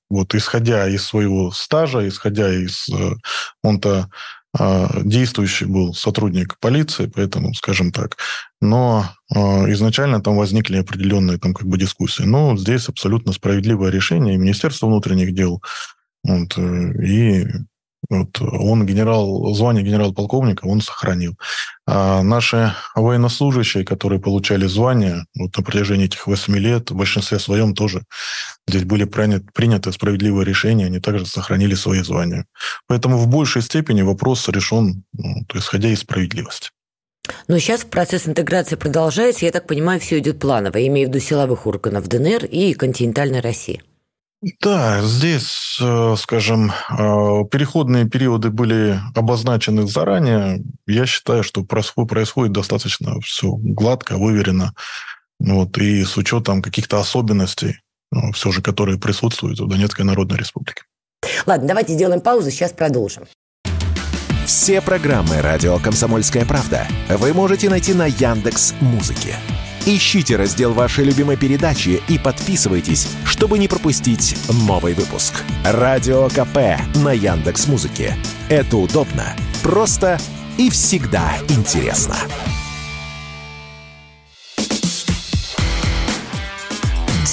вот 0.10 0.34
исходя 0.36 0.88
из 0.88 1.04
своего 1.04 1.52
стажа, 1.52 2.08
исходя 2.08 2.50
из... 2.50 2.90
Он-то 3.62 4.10
действующий 5.04 5.66
был 5.66 5.94
сотрудник 5.94 6.58
полиции, 6.60 7.12
поэтому, 7.14 7.54
скажем 7.54 7.92
так. 7.92 8.18
Но 8.62 9.06
а, 9.34 9.72
изначально 9.72 10.22
там 10.22 10.36
возникли 10.38 10.78
определенные 10.78 11.38
там 11.38 11.54
как 11.54 11.68
бы 11.68 11.78
дискуссии. 11.78 12.24
Но 12.24 12.58
здесь 12.58 12.90
абсолютно 12.90 13.32
справедливое 13.32 13.92
решение 13.92 14.36
и 14.36 14.38
Министерство 14.40 14.88
внутренних 14.88 15.34
дел, 15.34 15.62
вот, 16.24 16.58
э, 16.58 17.04
и 17.06 17.48
вот 18.10 18.42
он 18.42 18.86
генерал, 18.86 19.54
звание 19.54 19.84
генерал-полковника 19.84 20.66
он 20.66 20.82
сохранил. 20.82 21.36
А 21.86 22.24
наши 22.24 22.74
военнослужащие, 22.96 23.86
которые 23.86 24.20
получали 24.20 24.66
звание 24.66 25.26
вот 25.38 25.56
на 25.56 25.64
протяжении 25.64 26.06
этих 26.06 26.28
восьми 26.28 26.60
лет, 26.60 26.92
в 26.92 26.96
большинстве 26.96 27.40
своем 27.40 27.76
тоже 27.76 28.04
здесь 28.68 28.84
были 28.84 29.04
приняты, 29.04 29.46
приняты 29.54 29.92
справедливые 29.92 30.46
решения, 30.46 30.88
они 30.88 31.00
также 31.00 31.26
сохранили 31.26 31.76
свои 31.76 32.02
звания. 32.02 32.46
Поэтому 32.88 33.18
в 33.18 33.28
большей 33.28 33.62
степени 33.62 34.02
вопрос 34.02 34.48
решен, 34.50 35.04
ну, 35.14 35.46
исходя 35.54 35.90
из 35.90 36.00
справедливости. 36.00 36.70
Но 37.48 37.60
сейчас 37.60 37.84
процесс 37.84 38.28
интеграции 38.28 38.76
продолжается, 38.76 39.46
я 39.46 39.52
так 39.52 39.68
понимаю, 39.68 40.00
все 40.00 40.18
идет 40.20 40.40
планово, 40.40 40.78
я 40.78 40.88
имею 40.88 41.08
в 41.08 41.12
виду 41.12 41.24
силовых 41.24 41.68
органов 41.68 42.08
ДНР 42.08 42.46
и 42.46 42.74
континентальной 42.74 43.40
России. 43.40 43.82
Да, 44.62 45.02
здесь, 45.02 45.78
э, 45.82 46.16
скажем, 46.18 46.72
э, 46.72 47.44
переходные 47.52 48.08
периоды 48.08 48.50
были 48.50 49.02
обозначены 49.14 49.86
заранее. 49.86 50.64
Я 50.88 51.06
считаю, 51.06 51.44
что 51.44 51.64
происходит 51.64 52.54
достаточно 52.54 53.20
все 53.20 53.52
гладко, 53.52 54.18
выверено. 54.18 54.74
Вот, 55.40 55.78
и 55.78 56.04
с 56.06 56.16
учетом 56.16 56.62
каких-то 56.62 57.00
особенностей, 57.00 57.80
ну, 58.12 58.32
все 58.32 58.52
же, 58.52 58.62
которые 58.62 58.98
присутствуют 58.98 59.60
в 59.60 59.68
Донецкой 59.68 60.06
Народной 60.06 60.38
Республике. 60.38 60.84
Ладно, 61.46 61.68
давайте 61.68 61.94
сделаем 61.94 62.22
паузу, 62.22 62.50
сейчас 62.50 62.72
продолжим. 62.72 63.24
Все 64.46 64.82
программы 64.82 65.42
«Радио 65.42 65.78
Комсомольская 65.80 66.46
правда» 66.46 66.88
вы 67.10 67.34
можете 67.34 67.70
найти 67.70 67.94
на 67.94 68.08
Яндекс 68.08 68.74
Музыке. 68.80 69.36
Ищите 69.86 70.36
раздел 70.36 70.74
вашей 70.74 71.06
любимой 71.06 71.38
передачи 71.38 72.02
и 72.08 72.18
подписывайтесь, 72.18 73.08
чтобы 73.26 73.58
не 73.58 73.68
пропустить 73.68 74.36
новый 74.50 74.94
выпуск. 74.94 75.44
Радио 75.64 76.28
КП 76.30 76.82
на 76.96 77.12
Яндекс 77.14 77.68
Музыке. 77.68 78.16
Это 78.50 78.78
удобно, 78.78 79.36
просто 79.64 80.20
и 80.58 80.70
всегда 80.70 81.32
интересно. 81.48 82.16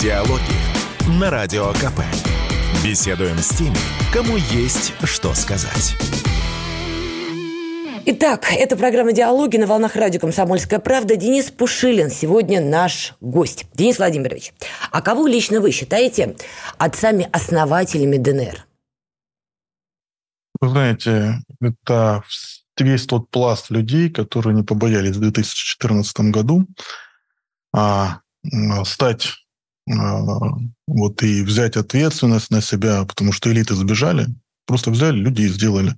Диалоги 0.00 0.40
на 1.18 1.30
Радио 1.30 1.72
КП. 1.72 2.00
Беседуем 2.84 3.38
с 3.38 3.48
теми, 3.48 3.76
кому 4.12 4.36
есть 4.36 4.92
что 5.04 5.34
сказать. 5.34 5.96
Итак, 8.08 8.52
это 8.52 8.76
программа 8.76 9.10
«Диалоги» 9.10 9.56
на 9.56 9.66
волнах 9.66 9.96
радио 9.96 10.20
«Комсомольская 10.20 10.78
правда». 10.78 11.16
Денис 11.16 11.50
Пушилин 11.50 12.08
сегодня 12.08 12.60
наш 12.60 13.14
гость. 13.20 13.66
Денис 13.74 13.98
Владимирович, 13.98 14.52
а 14.92 15.02
кого 15.02 15.26
лично 15.26 15.60
вы 15.60 15.72
считаете 15.72 16.36
отцами-основателями 16.78 18.16
ДНР? 18.16 18.64
Вы 20.60 20.68
знаете, 20.68 21.42
это 21.60 22.22
весь 22.78 23.06
тот 23.06 23.28
пласт 23.28 23.70
людей, 23.70 24.08
которые 24.08 24.54
не 24.54 24.62
побоялись 24.62 25.16
в 25.16 25.20
2014 25.20 26.20
году 26.30 26.64
а, 27.74 28.20
стать 28.84 29.32
а, 29.90 30.20
вот 30.86 31.24
и 31.24 31.42
взять 31.42 31.76
ответственность 31.76 32.52
на 32.52 32.62
себя, 32.62 33.04
потому 33.04 33.32
что 33.32 33.50
элиты 33.50 33.74
сбежали, 33.74 34.28
просто 34.64 34.92
взяли 34.92 35.16
людей 35.16 35.46
и 35.46 35.52
сделали. 35.52 35.96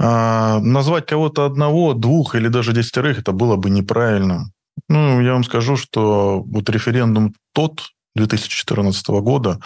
А, 0.00 0.60
назвать 0.60 1.06
кого-то 1.06 1.44
одного, 1.44 1.94
двух 1.94 2.34
или 2.34 2.48
даже 2.48 2.72
десятерых 2.72 3.18
это 3.18 3.32
было 3.32 3.56
бы 3.56 3.70
неправильно. 3.70 4.50
Ну, 4.88 5.20
я 5.20 5.32
вам 5.32 5.44
скажу, 5.44 5.76
что 5.76 6.42
вот 6.42 6.70
референдум 6.70 7.34
тот 7.52 7.88
2014 8.14 9.08
года, 9.08 9.60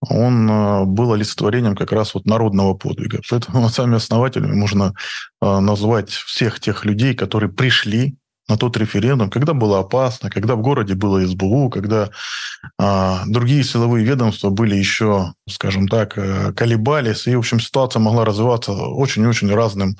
он 0.00 0.48
а, 0.50 0.84
был 0.84 1.12
олицетворением 1.12 1.76
как 1.76 1.92
раз 1.92 2.14
вот 2.14 2.24
народного 2.26 2.74
подвига. 2.74 3.20
Поэтому 3.30 3.68
сами 3.70 3.96
основателями 3.96 4.54
можно 4.54 4.94
а, 5.40 5.60
назвать 5.60 6.10
всех 6.10 6.60
тех 6.60 6.84
людей, 6.84 7.14
которые 7.14 7.50
пришли 7.52 8.16
на 8.48 8.56
тот 8.56 8.76
референдум, 8.76 9.30
когда 9.30 9.54
было 9.54 9.80
опасно, 9.80 10.30
когда 10.30 10.54
в 10.54 10.60
городе 10.60 10.94
было 10.94 11.26
СБУ, 11.26 11.70
когда 11.70 12.10
а, 12.78 13.22
другие 13.26 13.64
силовые 13.64 14.04
ведомства 14.04 14.50
были 14.50 14.76
еще, 14.76 15.32
скажем 15.48 15.88
так, 15.88 16.18
э, 16.18 16.52
колебались, 16.52 17.26
и, 17.26 17.34
в 17.34 17.38
общем, 17.38 17.58
ситуация 17.60 18.00
могла 18.00 18.24
развиваться 18.24 18.72
очень-очень 18.72 19.52
разным 19.52 19.96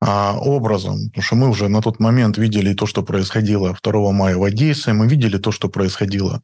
а, 0.00 0.38
образом, 0.38 1.08
потому 1.08 1.22
что 1.22 1.34
мы 1.36 1.48
уже 1.48 1.68
на 1.68 1.82
тот 1.82 1.98
момент 1.98 2.38
видели 2.38 2.72
то, 2.72 2.86
что 2.86 3.02
происходило 3.02 3.76
2 3.82 4.12
мая 4.12 4.36
в 4.36 4.44
Одессе, 4.44 4.92
мы 4.92 5.08
видели 5.08 5.38
то, 5.38 5.50
что 5.50 5.68
происходило 5.68 6.40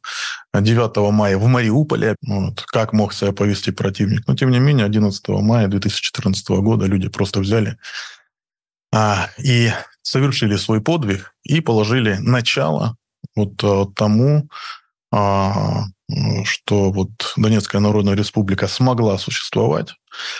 9 0.53 1.11
мая 1.11 1.37
в 1.37 1.47
Мариуполе, 1.47 2.17
вот, 2.27 2.63
как 2.67 2.91
мог 2.91 3.13
себя 3.13 3.31
повести 3.31 3.71
противник. 3.71 4.27
Но, 4.27 4.35
тем 4.35 4.51
не 4.51 4.59
менее, 4.59 4.85
11 4.85 5.27
мая 5.29 5.67
2014 5.69 6.49
года 6.49 6.85
люди 6.85 7.07
просто 7.07 7.39
взяли 7.39 7.77
а, 8.93 9.29
и 9.41 9.71
совершили 10.05 10.55
свой 10.55 10.81
подвиг 10.81 11.33
и 11.43 11.61
положили 11.61 12.15
начало 12.19 12.95
вот 13.35 13.61
а, 13.63 13.85
тому, 13.95 14.47
а, 15.11 15.85
что 16.43 16.91
вот 16.91 17.09
Донецкая 17.35 17.81
Народная 17.81 18.15
Республика 18.15 18.67
смогла 18.67 19.17
существовать, 19.17 19.95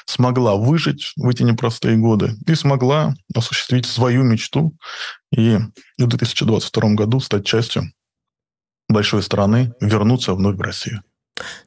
смогла 0.05 0.55
выжить 0.55 1.13
в 1.15 1.27
эти 1.27 1.41
непростые 1.41 1.97
годы 1.97 2.35
и 2.47 2.53
смогла 2.53 3.15
осуществить 3.33 3.87
свою 3.87 4.23
мечту 4.23 4.77
и 5.35 5.57
в 5.97 6.07
2022 6.07 6.93
году 6.93 7.19
стать 7.19 7.45
частью 7.45 7.91
большой 8.87 9.23
страны, 9.23 9.73
вернуться 9.81 10.35
вновь 10.35 10.57
в 10.57 10.61
Россию. 10.61 11.01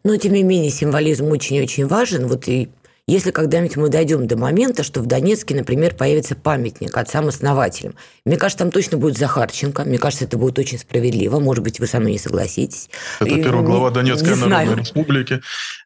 Но, 0.05 0.17
тем 0.17 0.33
не 0.33 0.45
менее, 0.45 0.71
символизм 0.71 1.27
очень-очень 1.27 1.87
важен. 1.87 2.29
Вот 2.29 2.47
и 2.49 2.71
если 3.09 3.31
когда-нибудь 3.31 3.77
мы 3.77 3.89
дойдем 3.89 4.27
до 4.27 4.37
момента, 4.37 4.83
что 4.83 5.01
в 5.01 5.07
Донецке, 5.07 5.55
например, 5.55 5.95
появится 5.95 6.37
памятник 6.37 6.97
отцам-основателям. 6.97 7.95
Мне 8.27 8.37
кажется, 8.37 8.65
там 8.65 8.71
точно 8.71 8.99
будет 8.99 9.17
Захарченко. 9.17 9.85
Мне 9.85 9.99
кажется, 9.99 10.27
это 10.27 10.37
будет 10.37 10.59
очень 10.59 10.79
справедливо. 10.79 11.41
Может 11.41 11.65
быть, 11.65 11.81
вы 11.81 11.87
со 11.87 12.01
мной 12.01 12.13
не 12.13 12.19
согласитесь. 12.19 12.91
Это 13.19 13.31
И, 13.31 13.43
первый 13.43 13.65
глава 13.65 13.91
Донецкой 13.91 14.35
не 14.35 14.41
Народной 14.41 14.67
знаю. 14.67 14.77
Республики, 14.77 15.41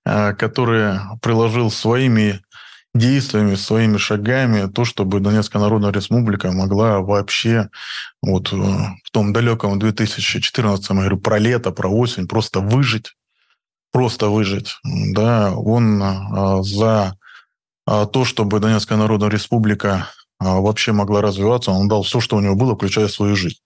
э, 0.05 0.35
который 0.35 0.99
приложил 1.23 1.71
своими 1.71 2.41
действиями, 2.95 3.55
своими 3.55 3.97
шагами 3.97 4.71
то, 4.71 4.85
чтобы 4.85 5.21
Донецкая 5.21 5.63
Народная 5.63 5.93
Республика 5.93 6.51
могла 6.53 7.01
вообще 7.01 7.71
вот 8.21 8.53
э, 8.53 8.57
в 8.57 9.11
том 9.13 9.33
далеком 9.33 9.79
2014, 9.79 10.91
я 10.91 10.95
говорю, 10.97 11.19
про 11.19 11.39
лето, 11.39 11.71
про 11.71 11.89
осень, 11.89 12.27
просто 12.27 12.61
выжить, 12.61 13.15
просто 13.93 14.29
выжить. 14.29 14.77
Да, 14.85 15.53
он 15.55 16.03
э, 16.03 16.63
за 16.63 17.17
э, 17.87 18.07
то, 18.13 18.25
чтобы 18.25 18.61
Донецкая 18.61 18.99
Народная 18.99 19.29
Республика 19.29 20.09
вообще 20.41 20.91
могла 20.91 21.21
развиваться, 21.21 21.71
он 21.71 21.87
дал 21.87 22.03
все, 22.03 22.19
что 22.19 22.37
у 22.37 22.41
него 22.41 22.57
было, 22.57 22.75
включая 22.75 23.07
свою 23.07 23.37
жизнь. 23.37 23.59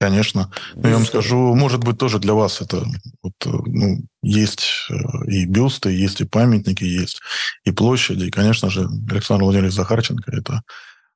Конечно. 0.00 0.50
Но 0.76 0.88
я 0.88 0.94
вам 0.94 1.04
скажу, 1.04 1.54
может 1.54 1.84
быть, 1.84 1.98
тоже 1.98 2.18
для 2.18 2.32
вас 2.32 2.62
это 2.62 2.82
вот, 3.22 3.34
ну, 3.44 3.98
есть 4.22 4.86
э, 4.88 4.94
и 5.26 5.44
бюсты, 5.44 5.90
есть 5.90 6.22
и 6.22 6.24
памятники, 6.24 6.84
есть 6.84 7.20
и 7.64 7.70
площади. 7.70 8.24
И, 8.24 8.30
конечно 8.30 8.70
же, 8.70 8.88
Александр 9.10 9.44
Владимирович 9.44 9.74
Захарченко– 9.74 10.30
это 10.34 10.62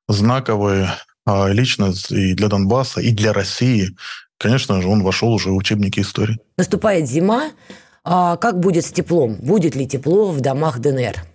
знаковая 0.07 0.99
а, 1.25 1.47
личность 1.47 2.11
и 2.11 2.35
для 2.35 2.47
Донбасса, 2.47 3.01
и 3.01 3.09
для 3.09 3.33
России. 3.33 3.89
Конечно 4.37 4.79
же, 4.79 4.87
он 4.87 5.01
вошел 5.01 5.33
уже 5.33 5.49
в 5.49 5.55
учебники 5.55 6.01
истории. 6.01 6.37
Наступает 6.55 7.09
зима. 7.09 7.53
А 8.05 8.37
как 8.37 8.59
будет 8.59 8.85
с 8.85 8.91
теплом? 8.91 9.37
Будет 9.41 9.75
ли 9.75 9.87
тепло 9.87 10.31
в 10.31 10.39
домах 10.39 10.77
ДНР? 10.79 11.25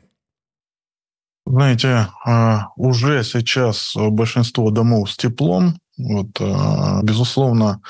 Знаете, 1.44 2.06
а, 2.24 2.68
уже 2.76 3.24
сейчас 3.24 3.94
большинство 3.96 4.70
домов 4.70 5.10
с 5.10 5.16
теплом, 5.16 5.80
вот, 5.98 6.28
а, 6.40 7.00
безусловно, 7.02 7.82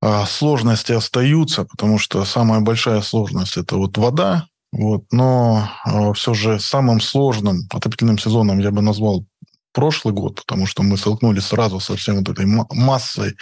а, 0.00 0.26
сложности 0.26 0.92
остаются, 0.92 1.64
потому 1.64 1.98
что 1.98 2.24
самая 2.24 2.60
большая 2.60 3.00
сложность– 3.00 3.56
это 3.56 3.76
вот 3.76 3.98
вода, 3.98 4.46
вот, 4.70 5.04
но 5.10 5.68
а, 5.84 6.12
все 6.12 6.34
же 6.34 6.60
самым 6.60 7.00
сложным 7.00 7.62
отопительным 7.70 8.18
сезоном 8.18 8.60
я 8.60 8.70
бы 8.70 8.80
назвал 8.80 9.26
прошлый 9.72 10.14
год, 10.14 10.36
потому 10.46 10.66
что 10.66 10.84
мы 10.84 10.96
столкнулись 10.96 11.46
сразу 11.46 11.80
со 11.80 11.96
всем 11.96 12.18
вот 12.18 12.28
этой 12.28 12.46
массой 12.46 13.34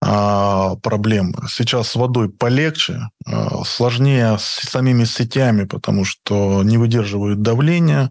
проблем. 0.00 1.34
Сейчас 1.48 1.88
с 1.88 1.94
водой 1.96 2.28
полегче, 2.28 3.08
сложнее 3.64 4.38
с 4.38 4.68
самими 4.70 5.04
сетями, 5.04 5.64
потому 5.64 6.04
что 6.04 6.62
не 6.62 6.78
выдерживают 6.78 7.42
давления, 7.42 8.10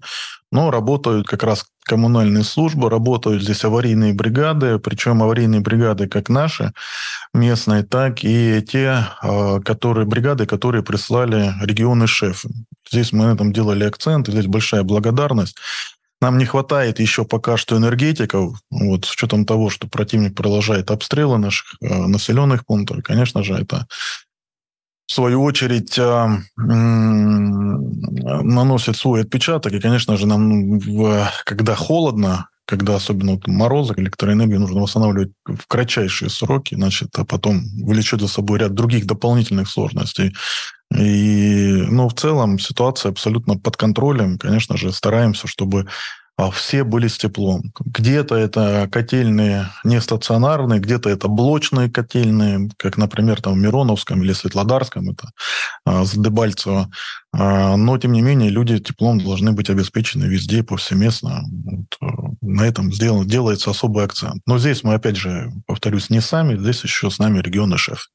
но 0.51 0.71
работают 0.71 1.27
как 1.27 1.43
раз 1.43 1.65
коммунальные 1.87 2.43
службы, 2.43 2.89
работают 2.89 3.43
здесь 3.43 3.63
аварийные 3.63 4.13
бригады, 4.13 4.77
причем 4.77 5.23
аварийные 5.23 5.61
бригады 5.61 6.07
как 6.07 6.29
наши 6.29 6.73
местные, 7.33 7.83
так 7.83 8.23
и 8.23 8.61
те 8.61 9.07
а, 9.21 9.59
которые, 9.61 10.05
бригады, 10.05 10.45
которые 10.45 10.83
прислали 10.83 11.53
регионы 11.61 12.07
шефы. 12.07 12.49
Здесь 12.91 13.13
мы 13.13 13.25
на 13.25 13.33
этом 13.33 13.53
делали 13.53 13.85
акцент, 13.85 14.27
здесь 14.27 14.47
большая 14.47 14.83
благодарность. 14.83 15.57
Нам 16.19 16.37
не 16.37 16.45
хватает 16.45 16.99
еще 16.99 17.25
пока 17.25 17.57
что 17.57 17.77
энергетиков, 17.77 18.59
вот, 18.71 19.05
с 19.05 19.11
учетом 19.11 19.45
того, 19.45 19.69
что 19.69 19.87
противник 19.87 20.35
продолжает 20.35 20.89
обстрелы 20.89 21.37
наших 21.37 21.75
э, 21.81 22.07
населенных 22.07 22.65
пунктов. 22.65 23.03
Конечно 23.03 23.43
же, 23.43 23.53
это 23.53 23.87
в 25.07 25.13
свою 25.13 25.41
очередь, 25.43 25.97
а, 25.97 26.37
наносит 28.43 28.97
свой 28.97 29.21
отпечаток. 29.21 29.71
И, 29.73 29.79
конечно 29.79 30.17
же, 30.17 30.27
нам, 30.27 30.81
когда 31.45 31.75
холодно, 31.75 32.49
когда 32.67 32.95
особенно 32.95 33.33
вот 33.33 33.47
морозы, 33.47 33.93
электроэнергию 33.95 34.59
нужно 34.59 34.81
восстанавливать 34.81 35.31
в 35.45 35.67
кратчайшие 35.67 36.29
сроки, 36.29 36.75
значит, 36.75 37.09
а 37.15 37.23
потом 37.23 37.63
влечет 37.81 38.19
за 38.19 38.27
собой 38.27 38.59
ряд 38.59 38.73
других 38.73 39.05
дополнительных 39.05 39.69
сложностей. 39.69 40.35
И, 40.93 41.85
ну, 41.89 42.09
в 42.09 42.13
целом 42.13 42.59
ситуация 42.59 43.11
абсолютно 43.11 43.57
под 43.57 43.77
контролем. 43.77 44.37
Конечно 44.37 44.77
же, 44.77 44.91
стараемся, 44.91 45.47
чтобы 45.47 45.87
все 46.51 46.83
были 46.83 47.07
с 47.07 47.17
теплом. 47.17 47.73
Где-то 47.83 48.35
это 48.35 48.87
котельные 48.91 49.71
не 49.83 49.99
стационарные, 49.99 50.79
где-то 50.79 51.09
это 51.09 51.27
блочные 51.27 51.89
котельные, 51.89 52.69
как, 52.77 52.97
например, 52.97 53.41
там 53.41 53.53
в 53.53 53.57
Мироновском 53.57 54.21
или 54.23 54.33
Светлодарском, 54.33 55.09
это 55.09 55.31
а, 55.83 56.05
с 56.05 56.11
Дебальцево. 56.11 56.91
А, 57.33 57.75
но, 57.75 57.97
тем 57.97 58.13
не 58.13 58.21
менее, 58.21 58.51
люди 58.51 58.77
теплом 58.79 59.19
должны 59.19 59.51
быть 59.51 59.69
обеспечены 59.71 60.25
везде, 60.25 60.63
повсеместно. 60.63 61.41
Вот, 61.49 61.97
э, 62.01 62.05
на 62.41 62.61
этом 62.61 62.93
сделан, 62.93 63.27
делается 63.27 63.71
особый 63.71 64.05
акцент. 64.05 64.41
Но 64.45 64.59
здесь 64.59 64.83
мы, 64.83 64.93
опять 64.93 65.17
же, 65.17 65.51
повторюсь, 65.65 66.09
не 66.11 66.21
сами, 66.21 66.57
здесь 66.57 66.83
еще 66.83 67.09
с 67.09 67.17
нами 67.17 67.39
регионы 67.39 67.77
шеф. 67.77 68.09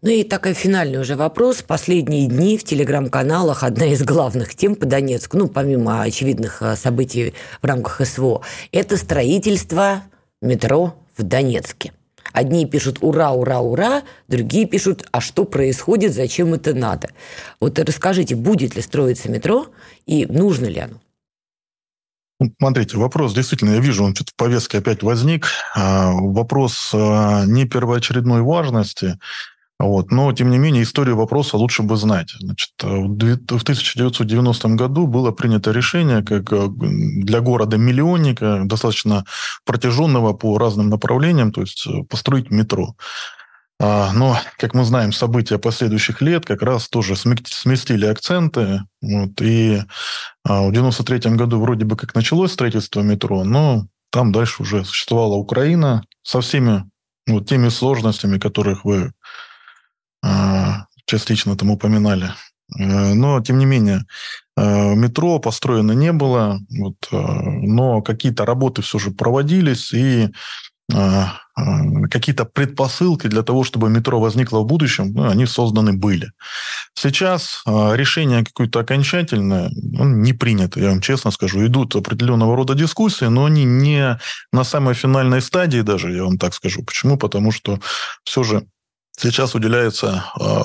Ну 0.00 0.10
и 0.10 0.22
такой 0.22 0.54
финальный 0.54 1.00
уже 1.00 1.16
вопрос. 1.16 1.62
Последние 1.62 2.28
дни 2.28 2.56
в 2.56 2.62
телеграм-каналах 2.62 3.64
одна 3.64 3.86
из 3.86 4.04
главных 4.04 4.54
тем 4.54 4.76
по 4.76 4.86
Донецку, 4.86 5.36
ну, 5.36 5.48
помимо 5.48 6.02
очевидных 6.02 6.62
э, 6.62 6.76
событий 6.76 7.34
в 7.60 7.66
рамках 7.66 8.06
СВО, 8.06 8.42
это 8.70 8.96
строительство 8.96 10.04
метро 10.40 10.94
в 11.16 11.24
Донецке. 11.24 11.92
Одни 12.32 12.64
пишут 12.64 12.98
«Ура, 13.00 13.32
ура, 13.32 13.58
ура», 13.58 14.02
другие 14.28 14.66
пишут 14.66 15.04
«А 15.10 15.20
что 15.20 15.44
происходит? 15.44 16.14
Зачем 16.14 16.54
это 16.54 16.74
надо?» 16.74 17.08
Вот 17.58 17.76
расскажите, 17.80 18.36
будет 18.36 18.76
ли 18.76 18.82
строиться 18.82 19.28
метро 19.28 19.66
и 20.06 20.26
нужно 20.26 20.66
ли 20.66 20.78
оно? 20.78 21.00
Ну, 22.40 22.52
смотрите, 22.58 22.96
вопрос 22.96 23.34
действительно, 23.34 23.70
я 23.70 23.80
вижу, 23.80 24.04
он 24.04 24.14
что-то 24.14 24.32
в 24.32 24.36
повестке 24.36 24.78
опять 24.78 25.02
возник. 25.02 25.48
А, 25.74 26.12
вопрос 26.12 26.92
а, 26.94 27.44
не 27.46 27.64
первоочередной 27.64 28.42
важности. 28.42 29.18
Вот. 29.80 30.10
Но, 30.10 30.32
тем 30.32 30.50
не 30.50 30.58
менее, 30.58 30.82
историю 30.82 31.16
вопроса 31.16 31.56
лучше 31.56 31.82
бы 31.82 31.96
знать. 31.96 32.34
Значит, 32.40 32.70
э, 32.82 32.86
в 32.86 33.62
1990 33.62 34.68
году 34.70 35.06
было 35.06 35.30
принято 35.30 35.70
решение, 35.70 36.24
как 36.24 36.52
для 36.76 37.40
города-миллионника, 37.40 38.62
достаточно 38.64 39.24
протяженного 39.64 40.32
по 40.32 40.58
разным 40.58 40.88
направлениям, 40.88 41.52
то 41.52 41.60
есть 41.60 41.86
э, 41.86 42.02
построить 42.08 42.50
метро. 42.50 42.96
А, 43.80 44.12
но, 44.12 44.36
как 44.58 44.74
мы 44.74 44.84
знаем, 44.84 45.12
события 45.12 45.58
последующих 45.58 46.20
лет 46.20 46.44
как 46.44 46.62
раз 46.62 46.88
тоже 46.88 47.14
сместили 47.16 48.06
акценты. 48.06 48.82
Вот, 49.00 49.40
и 49.40 49.82
а, 50.44 50.62
в 50.62 50.68
1993 50.68 51.36
году 51.36 51.60
вроде 51.60 51.84
бы 51.84 51.96
как 51.96 52.14
началось 52.14 52.52
строительство 52.52 53.00
метро, 53.00 53.44
но 53.44 53.86
там 54.10 54.32
дальше 54.32 54.62
уже 54.62 54.84
существовала 54.84 55.34
Украина 55.34 56.04
со 56.22 56.40
всеми 56.40 56.84
вот 57.28 57.48
теми 57.48 57.68
сложностями, 57.68 58.38
которых 58.38 58.84
вы 58.84 59.12
а, 60.24 60.86
частично 61.06 61.56
там 61.56 61.70
упоминали. 61.70 62.32
Э, 62.76 63.14
но, 63.14 63.40
тем 63.40 63.58
не 63.58 63.66
менее, 63.66 64.04
э, 64.56 64.94
метро 64.94 65.38
построено 65.38 65.92
не 65.92 66.12
было, 66.12 66.60
вот, 66.70 66.96
э, 67.10 67.16
но 67.16 68.02
какие-то 68.02 68.44
работы 68.44 68.82
все 68.82 68.98
же 68.98 69.10
проводились, 69.10 69.92
и 69.92 70.28
какие-то 70.90 72.44
предпосылки 72.46 73.26
для 73.26 73.42
того, 73.42 73.62
чтобы 73.64 73.90
метро 73.90 74.20
возникло 74.20 74.60
в 74.60 74.66
будущем, 74.66 75.12
ну, 75.12 75.28
они 75.28 75.46
созданы 75.46 75.92
были. 75.92 76.32
Сейчас 76.94 77.62
решение 77.66 78.44
какое-то 78.44 78.80
окончательное 78.80 79.70
ну, 79.74 80.04
не 80.04 80.32
принято, 80.32 80.80
я 80.80 80.90
вам 80.90 81.00
честно 81.00 81.30
скажу. 81.30 81.66
Идут 81.66 81.94
определенного 81.96 82.56
рода 82.56 82.74
дискуссии, 82.74 83.26
но 83.26 83.44
они 83.44 83.64
не 83.64 84.18
на 84.52 84.64
самой 84.64 84.94
финальной 84.94 85.42
стадии 85.42 85.82
даже, 85.82 86.12
я 86.12 86.24
вам 86.24 86.38
так 86.38 86.54
скажу. 86.54 86.82
Почему? 86.82 87.18
Потому 87.18 87.52
что 87.52 87.80
все 88.24 88.42
же 88.42 88.66
сейчас 89.18 89.54
уделяется 89.54 90.24
э, 90.40 90.62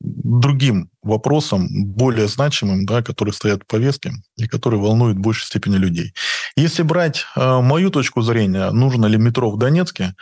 другим 0.00 0.90
вопросам, 1.02 1.68
более 1.70 2.28
значимым, 2.28 2.86
да, 2.86 3.02
которые 3.02 3.32
стоят 3.34 3.62
в 3.62 3.66
повестке 3.66 4.12
и 4.36 4.46
которые 4.46 4.80
волнуют 4.80 5.18
в 5.18 5.20
большей 5.20 5.46
степени 5.46 5.76
людей. 5.76 6.12
Если 6.56 6.82
брать 6.82 7.26
э, 7.36 7.60
мою 7.60 7.90
точку 7.90 8.22
зрения, 8.22 8.70
нужно 8.70 9.06
ли 9.06 9.16
метро 9.16 9.50
в 9.50 9.58
Донецке, 9.58 10.14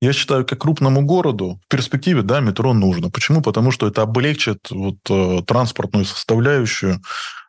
я 0.00 0.12
считаю, 0.12 0.44
как 0.44 0.60
крупному 0.60 1.02
городу 1.02 1.60
в 1.64 1.68
перспективе, 1.68 2.22
да, 2.22 2.40
метро 2.40 2.74
нужно. 2.74 3.10
Почему? 3.10 3.42
Потому 3.42 3.70
что 3.70 3.86
это 3.86 4.02
облегчит 4.02 4.58
вот, 4.70 4.96
э, 5.08 5.42
транспортную 5.46 6.04
составляющую 6.04 7.00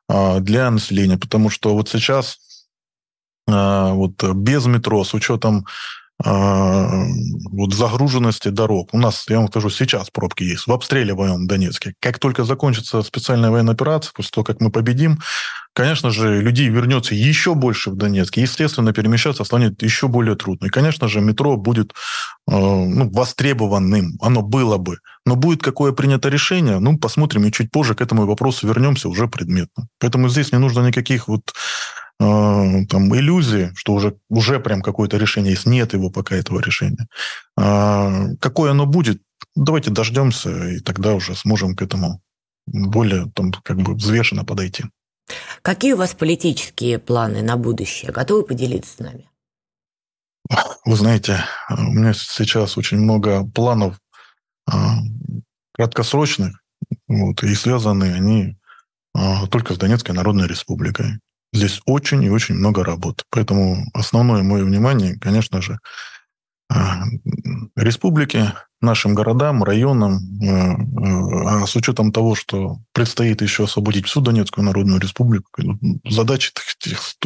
э, 0.09 0.39
для 0.39 0.71
населения. 0.71 1.17
Потому 1.17 1.49
что 1.49 1.73
вот 1.73 1.89
сейчас 1.89 2.37
э, 3.47 3.91
вот 3.91 4.23
без 4.35 4.65
метро, 4.67 5.03
с 5.03 5.13
учетом 5.13 5.65
вот 6.23 7.73
загруженности 7.73 8.47
дорог. 8.47 8.93
У 8.93 8.97
нас, 8.97 9.25
я 9.28 9.38
вам 9.38 9.47
скажу, 9.49 9.69
сейчас 9.69 10.10
пробки 10.10 10.43
есть 10.43 10.65
в 10.65 10.71
обстреливаемом 10.71 11.47
Донецке. 11.47 11.93
Как 11.99 12.19
только 12.19 12.45
закончится 12.45 13.01
специальная 13.01 13.51
военная 13.51 13.73
операция, 13.73 14.13
после 14.15 14.32
того, 14.32 14.45
как 14.45 14.62
мы 14.62 14.71
победим, 14.71 15.19
конечно 15.73 16.12
же, 16.12 16.41
людей 16.41 16.69
вернется 16.69 17.15
еще 17.15 17.54
больше 17.54 17.91
в 17.91 17.97
Донецк. 17.97 18.38
Естественно, 18.38 18.93
перемещаться 18.93 19.43
станет 19.43 19.84
еще 19.84 20.08
более 20.08 20.36
трудно. 20.36 20.67
И, 20.67 20.69
конечно 20.69 21.10
же, 21.10 21.19
метро 21.19 21.58
будет 21.58 21.91
э, 22.49 22.56
ну, 22.56 23.10
востребованным. 23.12 24.17
Оно 24.21 24.41
было 24.41 24.78
бы. 24.78 24.99
Но 25.25 25.36
будет 25.36 25.62
какое 25.62 25.91
принято 25.91 26.30
решение, 26.30 26.80
ну, 26.80 26.97
посмотрим, 26.97 27.45
и 27.45 27.51
чуть 27.51 27.71
позже 27.71 27.93
к 27.93 28.01
этому 28.01 28.25
вопросу 28.25 28.67
вернемся 28.67 29.10
уже 29.10 29.28
предметно. 29.28 29.88
Поэтому 29.99 30.30
здесь 30.30 30.54
не 30.54 30.60
нужно 30.60 30.88
никаких 30.88 31.28
вот 31.28 31.51
там 32.17 33.15
иллюзий, 33.15 33.71
что 33.75 33.93
уже, 33.93 34.17
уже 34.30 34.60
прям 34.60 34.82
какое-то 34.82 35.17
решение 35.17 35.51
есть. 35.51 35.65
Нет 35.65 35.93
его 35.93 36.10
пока, 36.10 36.36
этого 36.36 36.60
решения. 36.60 37.08
А, 37.58 38.28
какое 38.39 38.71
оно 38.71 38.86
будет, 38.86 39.21
давайте 39.56 39.91
дождемся, 39.91 40.69
и 40.69 40.80
тогда 40.80 41.13
уже 41.13 41.36
сможем 41.36 41.75
к 41.75 41.82
этому 41.82 42.21
более 42.67 43.30
там, 43.32 43.51
как 43.51 43.78
бы 43.78 43.95
взвешенно 43.95 44.45
подойти. 44.45 44.86
Какие 45.62 45.93
у 45.93 45.97
вас 45.97 46.13
политические 46.13 46.99
планы 46.99 47.41
на 47.41 47.58
будущее? 47.58 48.12
Готовы 48.12 48.43
поделиться 48.43 48.95
с 48.95 48.99
нами? 48.99 49.30
Вы 50.86 50.95
знаете, 50.95 51.43
у 51.69 51.91
меня 51.91 52.13
сейчас 52.13 52.78
очень 52.78 52.99
много 52.99 53.43
планов 53.43 53.99
а, 54.67 54.97
краткосрочных, 55.73 56.62
вот, 57.08 57.43
и 57.43 57.56
связаны 57.56 58.13
они 58.13 58.58
а, 59.15 59.47
только 59.47 59.73
с 59.73 59.78
Донецкой 59.78 60.13
Народной 60.13 60.47
Республикой. 60.47 61.19
Здесь 61.55 61.81
очень 61.85 62.23
и 62.23 62.29
очень 62.29 62.55
много 62.55 62.83
работы. 62.83 63.23
Поэтому 63.29 63.85
основное 63.93 64.43
мое 64.43 64.65
внимание, 64.65 65.17
конечно 65.17 65.61
же, 65.61 65.79
а, 66.69 67.03
республики, 67.77 68.51
нашим 68.81 69.15
городам, 69.15 69.63
районам, 69.63 70.19
э, 70.41 70.47
э, 70.47 71.47
а 71.47 71.65
с 71.65 71.75
учетом 71.75 72.11
того, 72.11 72.35
что 72.35 72.77
предстоит 72.93 73.41
еще 73.41 73.63
освободить 73.63 74.05
всю 74.05 74.21
Донецкую 74.21 74.65
Народную 74.65 74.99
Республику, 74.99 75.49
ну, 75.57 75.99
задач 76.09 76.51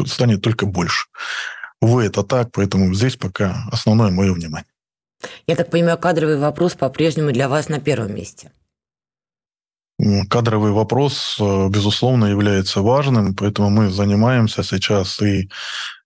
станет 0.05 0.41
только 0.41 0.65
больше. 0.65 1.07
Увы, 1.81 2.05
это 2.05 2.23
так, 2.23 2.49
поэтому 2.51 2.93
здесь 2.93 3.15
пока 3.15 3.65
основное 3.71 4.11
мое 4.11 4.33
внимание. 4.33 4.71
Я 5.47 5.55
так 5.55 5.69
понимаю, 5.69 5.97
кадровый 5.97 6.37
вопрос 6.37 6.75
по-прежнему 6.75 7.31
для 7.31 7.49
вас 7.49 7.69
на 7.69 7.79
первом 7.79 8.15
месте. 8.15 8.51
Кадровый 10.29 10.71
вопрос, 10.71 11.37
э, 11.41 11.69
безусловно, 11.69 12.25
является 12.25 12.81
важным, 12.81 13.35
поэтому 13.35 13.69
мы 13.69 13.89
занимаемся 13.89 14.63
сейчас 14.63 15.21
и 15.21 15.49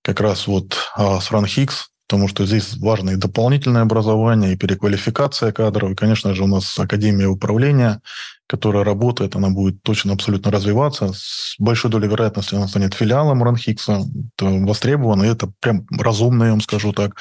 как 0.01 0.19
раз 0.19 0.47
вот 0.47 0.75
а, 0.95 1.21
с 1.21 1.31
РАНХИКС, 1.31 1.89
потому 2.07 2.27
что 2.27 2.45
здесь 2.45 2.75
важно 2.77 3.11
и 3.11 3.15
дополнительное 3.15 3.83
образование, 3.83 4.53
и 4.53 4.57
переквалификация 4.57 5.51
кадров. 5.51 5.91
И, 5.91 5.95
конечно 5.95 6.33
же, 6.33 6.43
у 6.43 6.47
нас 6.47 6.77
Академия 6.77 7.27
управления, 7.27 8.01
которая 8.47 8.83
работает, 8.83 9.35
она 9.35 9.49
будет 9.49 9.81
точно 9.83 10.13
абсолютно 10.13 10.51
развиваться. 10.51 11.13
С 11.13 11.55
большой 11.59 11.89
долей 11.89 12.07
вероятности 12.07 12.55
она 12.55 12.67
станет 12.67 12.95
филиалом 12.95 13.43
Ранхикса. 13.43 14.01
Это 14.37 14.45
востребовано, 14.45 15.23
и 15.23 15.29
это 15.29 15.51
прям 15.59 15.85
разумно, 15.89 16.45
я 16.45 16.51
вам 16.51 16.61
скажу 16.61 16.93
так. 16.93 17.15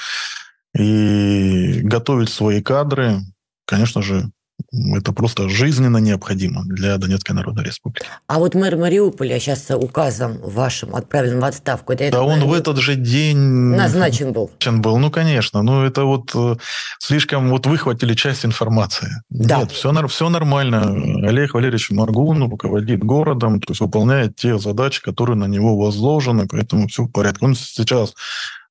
И 0.77 1.81
готовить 1.83 2.31
свои 2.31 2.63
кадры, 2.63 3.21
конечно 3.67 4.03
же, 4.03 4.31
это 4.71 5.13
просто 5.13 5.49
жизненно 5.49 5.99
необходимо 5.99 6.63
для 6.65 6.97
Донецкой 6.99 7.35
Народной 7.35 7.65
Республики. 7.65 8.07
А 8.27 8.39
вот 8.39 8.55
мэр 8.55 8.77
Мариуполя 8.77 9.39
сейчас 9.39 9.71
указом 9.71 10.39
вашим 10.43 10.95
отправлен 10.95 11.41
в 11.41 11.45
отставку. 11.45 11.93
Это, 11.93 12.11
да 12.11 12.23
он 12.23 12.41
в 12.45 12.53
этот 12.53 12.79
же 12.79 12.95
день... 12.95 13.39
Назначен 13.39 14.33
был. 14.33 14.51
был. 14.67 14.99
Ну, 14.99 15.11
конечно. 15.11 15.63
Ну, 15.63 15.85
это 15.85 16.05
вот 16.05 16.31
э, 16.35 16.57
слишком 16.99 17.51
вот 17.51 17.67
выхватили 17.67 18.15
часть 18.15 18.45
информации. 18.45 19.09
Да. 19.31 19.61
Нет, 19.61 19.73
все, 19.73 19.93
все 20.09 20.29
нормально. 20.29 20.95
Олег 21.29 21.55
Валерьевич 21.55 21.91
Маргун 21.91 22.49
руководит 22.51 23.03
городом, 23.03 23.61
то 23.61 23.73
есть 23.73 23.81
выполняет 23.81 24.37
те 24.37 24.59
задачи, 24.59 25.03
которые 25.03 25.37
на 25.37 25.47
него 25.47 25.77
возложены, 25.77 26.47
поэтому 26.49 26.89
все 26.89 27.05
в 27.05 27.09
порядке. 27.09 27.45
Он 27.47 27.55
сейчас 27.55 28.15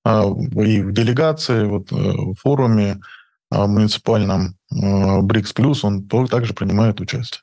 а, 0.03 0.23
и 0.23 0.81
в 0.81 0.93
делегации, 0.93 1.65
вот, 1.65 1.91
э, 1.91 1.95
в 1.95 2.35
форуме 2.35 2.99
муниципальном 3.51 4.55
э, 4.71 5.21
БРИКС 5.21 5.53
Плюс, 5.53 5.83
он 5.83 6.07
также 6.29 6.53
принимает 6.53 6.99
участие. 7.01 7.41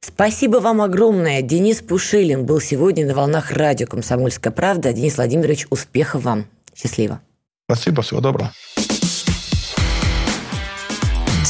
Спасибо 0.00 0.56
вам 0.58 0.80
огромное. 0.80 1.42
Денис 1.42 1.82
Пушилин 1.82 2.46
был 2.46 2.60
сегодня 2.60 3.06
на 3.06 3.14
волнах 3.14 3.50
радио 3.50 3.86
«Комсомольская 3.86 4.52
правда». 4.52 4.92
Денис 4.92 5.16
Владимирович, 5.16 5.66
успехов 5.68 6.22
вам. 6.22 6.46
Счастливо. 6.74 7.20
Спасибо, 7.66 8.02
всего 8.02 8.20
доброго. 8.20 8.50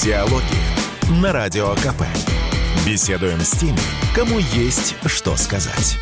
Диалоги 0.02 1.20
на 1.22 1.32
Радио 1.32 1.74
КП. 1.76 2.02
Беседуем 2.86 3.40
с 3.40 3.52
теми, 3.52 3.78
кому 4.14 4.38
есть 4.38 4.96
что 5.06 5.36
сказать. 5.36 5.98